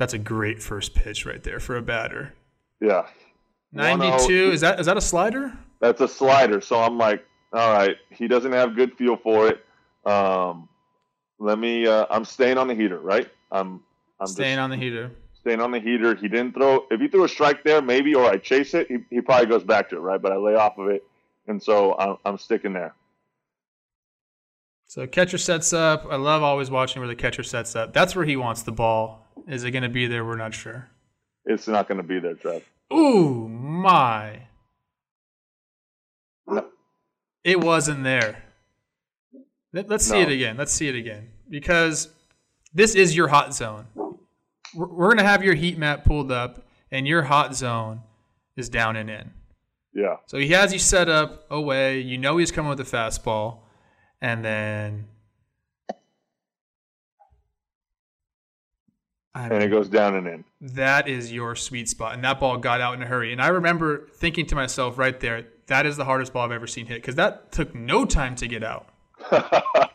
That's 0.00 0.14
a 0.14 0.18
great 0.18 0.62
first 0.62 0.94
pitch 0.94 1.26
right 1.26 1.42
there 1.42 1.60
for 1.60 1.76
a 1.76 1.82
batter. 1.82 2.32
Yeah, 2.80 3.06
92. 3.72 4.50
Is 4.50 4.62
that 4.62 4.80
is 4.80 4.86
that 4.86 4.96
a 4.96 5.00
slider? 5.02 5.52
that's 5.78 6.00
a 6.00 6.08
slider. 6.08 6.62
So 6.62 6.80
I'm 6.80 6.96
like, 6.96 7.22
all 7.52 7.74
right, 7.74 7.96
he 8.08 8.26
doesn't 8.26 8.52
have 8.52 8.74
good 8.74 8.96
feel 8.96 9.18
for 9.18 9.48
it. 9.48 9.62
Um, 10.10 10.70
let 11.38 11.58
me. 11.58 11.86
Uh, 11.86 12.06
I'm 12.08 12.24
staying 12.24 12.56
on 12.56 12.66
the 12.66 12.74
heater, 12.74 12.98
right? 12.98 13.30
I'm. 13.52 13.82
I'm 14.18 14.26
Staying 14.26 14.58
on 14.58 14.70
the 14.70 14.76
heater. 14.76 15.10
staying 15.38 15.60
on 15.60 15.70
the 15.70 15.80
heater. 15.80 16.14
He 16.14 16.28
didn't 16.28 16.54
throw. 16.54 16.86
If 16.90 16.98
he 16.98 17.08
threw 17.08 17.24
a 17.24 17.28
strike 17.28 17.62
there, 17.62 17.82
maybe, 17.82 18.14
or 18.14 18.24
I 18.24 18.38
chase 18.38 18.72
it, 18.72 18.86
he, 18.88 18.98
he 19.10 19.20
probably 19.20 19.48
goes 19.48 19.64
back 19.64 19.90
to 19.90 19.96
it, 19.96 20.00
right? 20.00 20.20
But 20.20 20.32
I 20.32 20.36
lay 20.36 20.54
off 20.54 20.78
of 20.78 20.88
it, 20.88 21.04
and 21.46 21.62
so 21.62 21.94
I'm, 21.98 22.16
I'm 22.24 22.38
sticking 22.38 22.72
there. 22.72 22.94
So 24.90 25.06
catcher 25.06 25.38
sets 25.38 25.72
up. 25.72 26.04
I 26.10 26.16
love 26.16 26.42
always 26.42 26.68
watching 26.68 26.98
where 26.98 27.06
the 27.06 27.14
catcher 27.14 27.44
sets 27.44 27.76
up. 27.76 27.92
That's 27.92 28.16
where 28.16 28.24
he 28.24 28.34
wants 28.34 28.64
the 28.64 28.72
ball. 28.72 29.24
Is 29.46 29.62
it 29.62 29.70
going 29.70 29.84
to 29.84 29.88
be 29.88 30.08
there? 30.08 30.24
We're 30.24 30.34
not 30.34 30.52
sure. 30.52 30.88
It's 31.44 31.68
not 31.68 31.86
going 31.86 31.98
to 31.98 32.02
be 32.02 32.18
there, 32.18 32.34
Trev. 32.34 32.64
Ooh, 32.92 33.46
my. 33.48 34.40
It 37.44 37.60
wasn't 37.60 38.02
there. 38.02 38.42
Let- 39.72 39.88
Let's 39.88 40.04
see 40.04 40.14
No. 40.16 40.22
it 40.28 40.32
again. 40.32 40.56
Let's 40.56 40.72
see 40.72 40.88
it 40.88 40.96
again. 40.96 41.28
Because 41.48 42.08
this 42.74 42.96
is 42.96 43.14
your 43.14 43.28
hot 43.28 43.54
zone. 43.54 43.86
We're, 44.74 44.88
we're 44.88 45.06
going 45.06 45.18
to 45.18 45.22
have 45.24 45.44
your 45.44 45.54
heat 45.54 45.78
map 45.78 46.04
pulled 46.04 46.32
up, 46.32 46.66
and 46.90 47.06
your 47.06 47.22
hot 47.22 47.54
zone 47.54 48.02
is 48.56 48.68
down 48.68 48.96
and 48.96 49.08
in. 49.08 49.30
Yeah. 49.94 50.16
So 50.26 50.36
he 50.38 50.48
has 50.48 50.72
you 50.72 50.80
set 50.80 51.08
up 51.08 51.46
away. 51.48 52.00
You 52.00 52.18
know 52.18 52.38
he's 52.38 52.50
coming 52.50 52.70
with 52.70 52.80
a 52.80 52.82
fastball. 52.96 53.58
And 54.20 54.44
then. 54.44 55.06
I 59.32 59.44
And 59.46 59.62
it 59.62 59.68
goes 59.68 59.88
down 59.88 60.16
and 60.16 60.26
in. 60.26 60.44
that 60.60 61.08
is 61.08 61.32
your 61.32 61.54
sweet 61.54 61.88
spot. 61.88 62.14
And 62.14 62.24
that 62.24 62.40
ball 62.40 62.58
got 62.58 62.80
out 62.80 62.94
in 62.94 63.02
a 63.02 63.06
hurry. 63.06 63.32
And 63.32 63.40
I 63.40 63.48
remember 63.48 64.08
thinking 64.12 64.44
to 64.46 64.56
myself 64.56 64.98
right 64.98 65.18
there, 65.20 65.46
that 65.68 65.86
is 65.86 65.96
the 65.96 66.04
hardest 66.04 66.32
ball 66.32 66.44
I've 66.44 66.52
ever 66.52 66.66
seen 66.66 66.86
hit 66.86 66.96
because 66.96 67.14
that 67.14 67.52
took 67.52 67.72
no 67.74 68.04
time 68.04 68.34
to 68.36 68.48
get 68.48 68.64
out. 68.64 68.88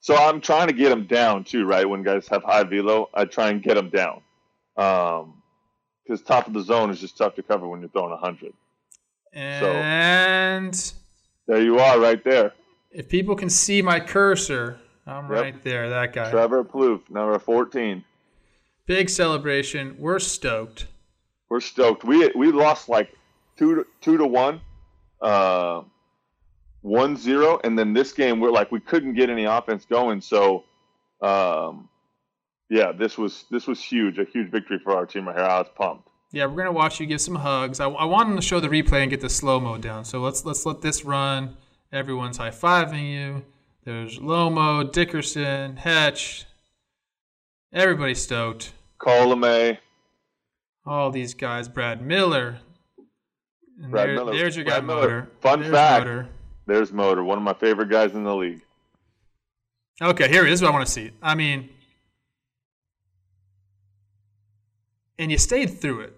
so 0.00 0.16
I'm 0.16 0.40
trying 0.40 0.66
to 0.66 0.72
get 0.72 0.88
them 0.88 1.06
down 1.06 1.44
too, 1.44 1.66
right? 1.66 1.88
When 1.88 2.02
guys 2.02 2.26
have 2.28 2.42
high 2.42 2.64
velo, 2.64 3.10
I 3.14 3.26
try 3.26 3.50
and 3.50 3.62
get 3.62 3.74
them 3.74 3.90
down. 3.90 4.22
Um, 4.76 5.40
because 6.04 6.20
top 6.22 6.46
of 6.46 6.52
the 6.52 6.62
zone 6.62 6.90
is 6.90 7.00
just 7.00 7.16
tough 7.16 7.34
to 7.36 7.42
cover 7.42 7.66
when 7.66 7.80
you're 7.80 7.88
throwing 7.88 8.10
100. 8.10 8.52
And 9.32 10.94
There 11.46 11.62
you 11.62 11.78
are, 11.78 11.98
right 11.98 12.22
there. 12.22 12.52
If 12.94 13.08
people 13.08 13.34
can 13.36 13.50
see 13.50 13.82
my 13.82 14.00
cursor, 14.00 14.78
I'm 15.06 15.30
Yep. 15.30 15.42
right 15.42 15.62
there, 15.62 15.90
that 15.90 16.12
guy. 16.12 16.30
Trevor 16.30 16.64
Plouffe, 16.64 17.10
number 17.10 17.38
14. 17.38 18.04
Big 18.86 19.10
celebration. 19.10 19.96
We're 19.98 20.18
stoked. 20.18 20.86
We're 21.48 21.60
stoked. 21.60 22.04
We 22.04 22.30
we 22.34 22.50
lost 22.52 22.88
like 22.88 23.14
two 23.56 23.74
to, 23.76 23.86
two 24.00 24.16
to 24.18 24.26
one, 24.26 24.60
uh, 25.20 25.82
one 26.82 27.16
zero, 27.16 27.60
and 27.64 27.78
then 27.78 27.92
this 27.92 28.12
game 28.12 28.40
we're 28.40 28.50
like 28.50 28.70
we 28.72 28.80
couldn't 28.80 29.14
get 29.14 29.30
any 29.30 29.44
offense 29.44 29.84
going. 29.84 30.20
So, 30.20 30.64
um, 31.22 31.88
yeah, 32.68 32.92
this 32.92 33.16
was 33.16 33.44
this 33.50 33.66
was 33.66 33.82
huge, 33.82 34.18
a 34.18 34.24
huge 34.24 34.50
victory 34.50 34.78
for 34.82 34.94
our 34.96 35.06
team 35.06 35.26
right 35.28 35.36
here. 35.36 35.44
I 35.44 35.58
was 35.58 35.68
pumped. 35.74 36.08
Yeah, 36.32 36.46
we're 36.46 36.56
gonna 36.56 36.72
watch 36.72 37.00
you 37.00 37.06
give 37.06 37.20
some 37.20 37.36
hugs. 37.36 37.80
I, 37.80 37.88
I 37.88 38.04
want 38.04 38.28
them 38.28 38.36
to 38.36 38.42
show 38.42 38.60
the 38.60 38.68
replay 38.68 39.02
and 39.02 39.10
get 39.10 39.20
the 39.20 39.30
slow 39.30 39.60
mo 39.60 39.78
down. 39.78 40.04
So 40.04 40.20
let's 40.20 40.44
let's 40.44 40.66
let 40.66 40.82
this 40.82 41.04
run. 41.04 41.56
Everyone's 41.98 42.38
high 42.38 42.50
fiving 42.50 43.08
you. 43.12 43.44
There's 43.84 44.18
Lomo, 44.18 44.90
Dickerson, 44.90 45.76
Hetch. 45.76 46.44
Everybody's 47.72 48.20
stoked. 48.20 48.72
Colomé, 49.00 49.78
All 50.84 51.10
these 51.12 51.34
guys. 51.34 51.68
Brad 51.68 52.02
Miller. 52.02 52.58
And 53.80 53.92
Brad 53.92 54.08
there- 54.08 54.14
Miller. 54.16 54.36
There's 54.36 54.56
your 54.56 54.64
guy 54.64 54.80
Brad 54.80 54.84
Miller. 54.86 55.00
Motor. 55.02 55.30
Fun 55.40 55.60
There's 55.60 55.72
fact. 55.72 56.04
Motor. 56.06 56.28
there's 56.66 56.92
Motor, 56.92 57.22
one 57.22 57.38
of 57.38 57.44
my 57.44 57.54
favorite 57.54 57.90
guys 57.90 58.12
in 58.14 58.24
the 58.24 58.34
league. 58.34 58.62
Okay, 60.02 60.28
here 60.28 60.44
is. 60.46 60.62
What 60.62 60.68
I 60.68 60.72
want 60.72 60.84
to 60.86 60.90
see. 60.92 61.12
I 61.22 61.36
mean, 61.36 61.68
and 65.18 65.30
you 65.30 65.38
stayed 65.38 65.80
through 65.80 66.00
it. 66.00 66.16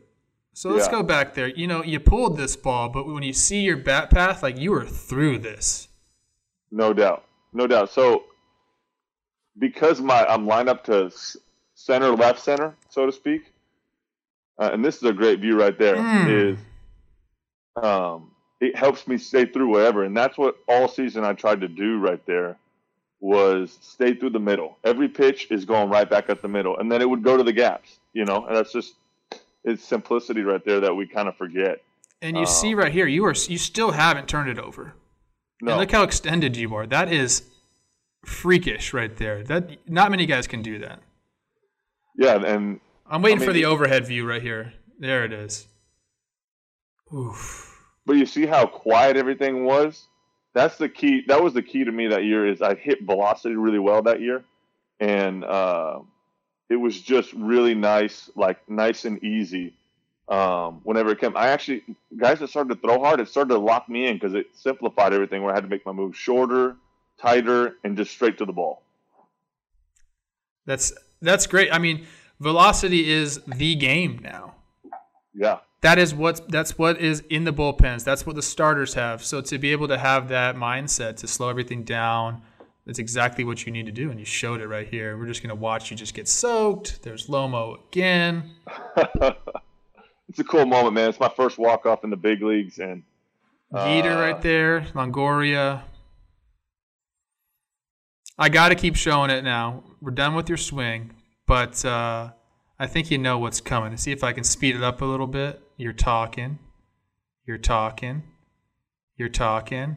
So 0.57 0.71
let's 0.71 0.87
Yeah. 0.87 0.93
go 0.93 1.03
back 1.03 1.35
there. 1.35 1.49
You 1.49 1.67
know, 1.67 1.83
you 1.85 2.01
pulled 2.01 2.39
this 2.39 2.57
ball, 2.57 2.89
but 2.89 3.07
when 3.07 3.23
you 3.23 3.35
see 3.35 3.61
your 3.61 3.77
bat 3.77 4.09
path, 4.09 4.43
like 4.43 4.57
you 4.57 4.71
were 4.71 4.87
through 4.87 5.41
this. 5.41 5.89
No 6.71 6.95
doubt, 6.95 7.25
no 7.53 7.67
doubt. 7.67 7.91
So, 7.91 8.25
because 9.59 10.01
my 10.01 10.25
I'm 10.25 10.47
lined 10.47 10.71
up 10.71 10.83
to 10.85 11.13
center, 11.75 12.11
left 12.17 12.41
center, 12.41 12.75
so 12.89 13.05
to 13.05 13.13
speak, 13.13 13.53
uh, 14.59 14.71
and 14.73 14.83
this 14.83 14.97
is 14.97 15.03
a 15.03 15.13
great 15.13 15.41
view 15.41 15.61
right 15.61 15.79
there. 15.79 15.97
Is 16.27 16.59
Mm. 17.77 17.85
um, 17.85 18.31
it 18.59 18.75
helps 18.75 19.07
me 19.07 19.19
stay 19.19 19.45
through 19.45 19.69
whatever, 19.69 20.04
and 20.04 20.17
that's 20.17 20.39
what 20.39 20.57
all 20.67 20.89
season 20.89 21.23
I 21.23 21.35
tried 21.35 21.61
to 21.61 21.69
do 21.69 21.99
right 21.99 22.25
there 22.25 22.57
was 23.21 23.76
stay 23.83 24.15
through 24.15 24.30
the 24.30 24.41
middle. 24.41 24.78
Every 24.85 25.09
pitch 25.11 25.50
is 25.50 25.67
going 25.67 25.91
right 25.91 26.09
back 26.09 26.30
at 26.30 26.41
the 26.41 26.49
middle, 26.49 26.78
and 26.78 26.91
then 26.91 27.02
it 27.02 27.11
would 27.11 27.23
go 27.23 27.37
to 27.37 27.43
the 27.43 27.52
gaps. 27.52 27.99
You 28.15 28.25
know, 28.25 28.47
and 28.47 28.57
that's 28.57 28.73
just 28.73 28.95
it's 29.67 29.85
simplicity 29.85 30.43
right 30.43 30.65
there 30.65 30.81
that 30.81 30.95
we 30.95 31.07
kind 31.07 31.29
of 31.29 31.37
forget. 31.37 31.83
And 32.23 32.37
you 32.39 32.47
see 32.47 32.75
right 32.75 32.93
here, 32.93 33.07
you 33.07 33.25
are 33.26 33.35
you 33.49 33.59
still 33.59 33.91
haven't 33.91 34.29
turned 34.29 34.49
it 34.49 34.59
over. 34.59 34.95
No, 35.61 35.73
And 35.73 35.81
look 35.81 35.93
how 35.93 36.02
extended 36.02 36.57
you 36.57 36.75
are. 36.75 36.87
That 36.87 37.13
is 37.13 37.43
freakish 38.25 38.95
right 38.95 39.15
there. 39.17 39.43
That 39.43 39.89
not 39.89 40.11
many 40.11 40.25
guys 40.25 40.47
can 40.47 40.63
do 40.63 40.79
that. 40.79 41.00
yeah, 42.17 42.37
and 42.37 42.81
I'm 43.07 43.23
waiting 43.23 43.39
I 43.39 43.41
mean, 43.41 43.49
for 43.49 43.52
the 43.52 43.65
overhead 43.67 44.07
view 44.07 44.26
right 44.26 44.43
here. 44.43 44.73
There 44.99 45.25
it 45.25 45.33
is. 45.33 45.69
Oof. 47.15 47.85
But 48.07 48.17
you 48.17 48.26
see 48.26 48.47
how 48.47 48.67
quiet 48.67 49.17
everything 49.17 49.65
was. 49.65 50.09
That's 50.55 50.79
the 50.79 50.89
key. 50.89 51.23
That 51.29 51.43
was 51.43 51.52
the 51.52 51.63
key 51.63 51.85
to 51.85 51.93
me 51.93 52.07
that 52.07 52.25
year. 52.25 52.47
Is 52.47 52.63
I 52.63 52.75
hit 52.75 53.05
velocity 53.05 53.57
really 53.57 53.79
well 53.79 54.02
that 54.02 54.21
year, 54.21 54.43
and 55.00 55.45
uh, 55.45 56.00
it 56.69 56.76
was 56.76 57.00
just 57.00 57.33
really 57.33 57.75
nice, 57.75 58.31
like 58.37 58.69
nice 58.69 59.05
and 59.05 59.23
easy. 59.23 59.75
Um, 60.29 60.81
whenever 60.83 61.11
it 61.11 61.21
came, 61.21 61.37
I 61.37 61.49
actually 61.49 61.85
guys 62.17 62.41
that 62.41 62.50
started 62.50 62.75
to 62.75 62.81
throw 62.81 62.99
hard, 63.00 63.21
it 63.21 63.29
started 63.29 63.50
to 63.50 63.59
lock 63.59 63.89
me 63.89 64.07
in 64.07 64.17
because 64.17 64.35
it 64.35 64.47
simplified 64.55 65.13
everything. 65.13 65.43
Where 65.43 65.52
I 65.52 65.57
had 65.57 65.65
to 65.65 65.71
make 65.71 65.87
my 65.87 65.93
move 65.93 66.17
shorter, 66.17 66.76
tighter, 67.21 67.76
and 67.85 67.97
just 67.97 68.11
straight 68.11 68.39
to 68.39 68.45
the 68.45 68.52
ball. 68.52 68.83
That's 70.65 70.93
that's 71.23 71.47
great. 71.47 71.73
I 71.73 71.79
mean, 71.79 72.07
velocity 72.41 73.09
is 73.09 73.41
the 73.47 73.76
game 73.76 74.19
now. 74.23 74.55
Yeah, 75.33 75.59
That 75.83 75.99
is 75.99 76.15
what 76.15 76.49
that's 76.50 76.76
what 76.79 77.00
is 77.00 77.21
in 77.31 77.45
the 77.45 77.52
bullpens. 77.52 78.02
That's 78.02 78.26
what 78.26 78.35
the 78.35 78.43
starters 78.43 78.95
have. 78.95 79.25
So 79.25 79.41
to 79.43 79.59
be 79.59 79.71
able 79.71 79.87
to 79.89 79.99
have 79.99 80.29
that 80.29 80.57
mindset 80.57 81.17
to 81.19 81.29
slow 81.29 81.49
everything 81.50 81.85
down, 81.85 82.43
that's 82.87 83.01
exactly 83.01 83.45
what 83.45 83.67
you 83.67 83.73
need 83.73 83.87
to 83.87 83.93
do. 83.93 84.11
And 84.11 84.19
you 84.19 84.25
showed 84.25 84.61
it 84.61 84.69
right 84.69 84.87
here. 84.87 85.19
We're 85.19 85.27
just 85.27 85.43
gonna 85.43 85.57
watch 85.57 85.91
you 85.91 85.97
just 85.97 86.15
get 86.15 86.29
soaked. 86.29 87.03
There's 87.03 87.27
Lomo 87.27 87.79
again. 87.89 88.53
it's 90.29 90.39
a 90.39 90.45
cool 90.45 90.65
moment, 90.65 90.95
man. 90.95 91.09
It's 91.11 91.21
my 91.21 91.29
first 91.29 91.59
walk 91.59 91.85
off 91.85 92.05
in 92.05 92.11
the 92.11 92.17
big 92.17 92.43
leagues, 92.43 92.79
and 92.79 93.03
Geeter 93.75 94.17
Uh, 94.17 94.21
right 94.21 94.41
there, 94.41 94.83
Longoria. 94.95 95.83
I 98.39 98.49
got 98.49 98.69
to 98.69 98.75
keep 98.75 98.97
showing 98.97 99.31
it 99.31 99.43
now. 99.43 99.83
We're 100.01 100.11
done 100.11 100.35
with 100.35 100.49
your 100.49 100.59
swing, 100.59 101.13
but 101.47 101.85
uh, 101.85 102.31
I 102.79 102.87
think 102.87 103.11
you 103.11 103.19
know 103.19 103.39
what's 103.39 103.61
coming. 103.61 103.97
See 103.97 104.13
if 104.13 104.23
I 104.23 104.33
can 104.33 104.45
speed 104.45 104.77
it 104.77 104.83
up 104.83 105.01
a 105.01 105.07
little 105.07 105.27
bit. 105.27 105.61
You're 105.77 105.95
talking. 105.95 106.59
You're 107.47 107.59
talking. 107.59 108.23
You're 109.17 109.31
talking. 109.31 109.97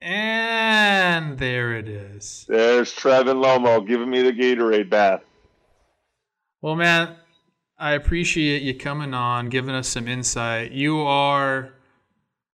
And 0.00 1.38
there 1.38 1.74
it 1.74 1.88
is. 1.88 2.46
there's 2.48 2.94
Trevin 2.94 3.42
Lomo 3.42 3.86
giving 3.86 4.08
me 4.08 4.22
the 4.22 4.32
Gatorade 4.32 4.88
bath. 4.88 5.22
Well, 6.62 6.76
man, 6.76 7.16
I 7.78 7.92
appreciate 7.92 8.62
you 8.62 8.74
coming 8.74 9.12
on, 9.12 9.48
giving 9.48 9.74
us 9.74 9.88
some 9.88 10.06
insight. 10.06 10.72
You 10.72 11.00
are 11.00 11.72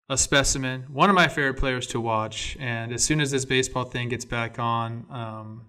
a 0.08 0.16
specimen, 0.16 0.82
one 0.92 1.08
of 1.08 1.16
my 1.16 1.26
favorite 1.26 1.58
players 1.58 1.86
to 1.88 2.00
watch. 2.00 2.56
And 2.60 2.92
as 2.92 3.02
soon 3.02 3.20
as 3.20 3.30
this 3.30 3.44
baseball 3.44 3.84
thing 3.84 4.08
gets 4.08 4.24
back 4.24 4.58
on, 4.58 5.06
um, 5.10 5.66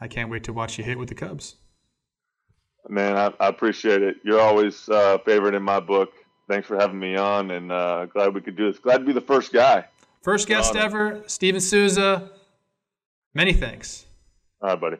I 0.00 0.08
can't 0.08 0.30
wait 0.30 0.44
to 0.44 0.52
watch 0.52 0.78
you 0.78 0.84
hit 0.84 0.98
with 0.98 1.08
the 1.08 1.14
Cubs. 1.14 1.56
Man, 2.88 3.16
I, 3.16 3.32
I 3.38 3.48
appreciate 3.48 4.02
it. 4.02 4.16
You're 4.24 4.40
always 4.40 4.88
uh, 4.88 5.18
favorite 5.24 5.54
in 5.54 5.62
my 5.62 5.80
book. 5.80 6.12
Thanks 6.48 6.66
for 6.66 6.76
having 6.76 6.98
me 6.98 7.16
on, 7.16 7.50
and 7.52 7.70
uh, 7.70 8.06
glad 8.06 8.34
we 8.34 8.40
could 8.40 8.56
do 8.56 8.70
this. 8.70 8.80
Glad 8.80 8.98
to 8.98 9.04
be 9.04 9.12
the 9.12 9.20
first 9.20 9.52
guy. 9.52 9.86
First 10.22 10.46
guest 10.46 10.76
ever, 10.76 11.22
Steven 11.26 11.60
Souza. 11.60 12.30
Many 13.34 13.52
thanks. 13.52 14.06
All 14.60 14.70
right, 14.70 14.80
buddy. 14.80 14.96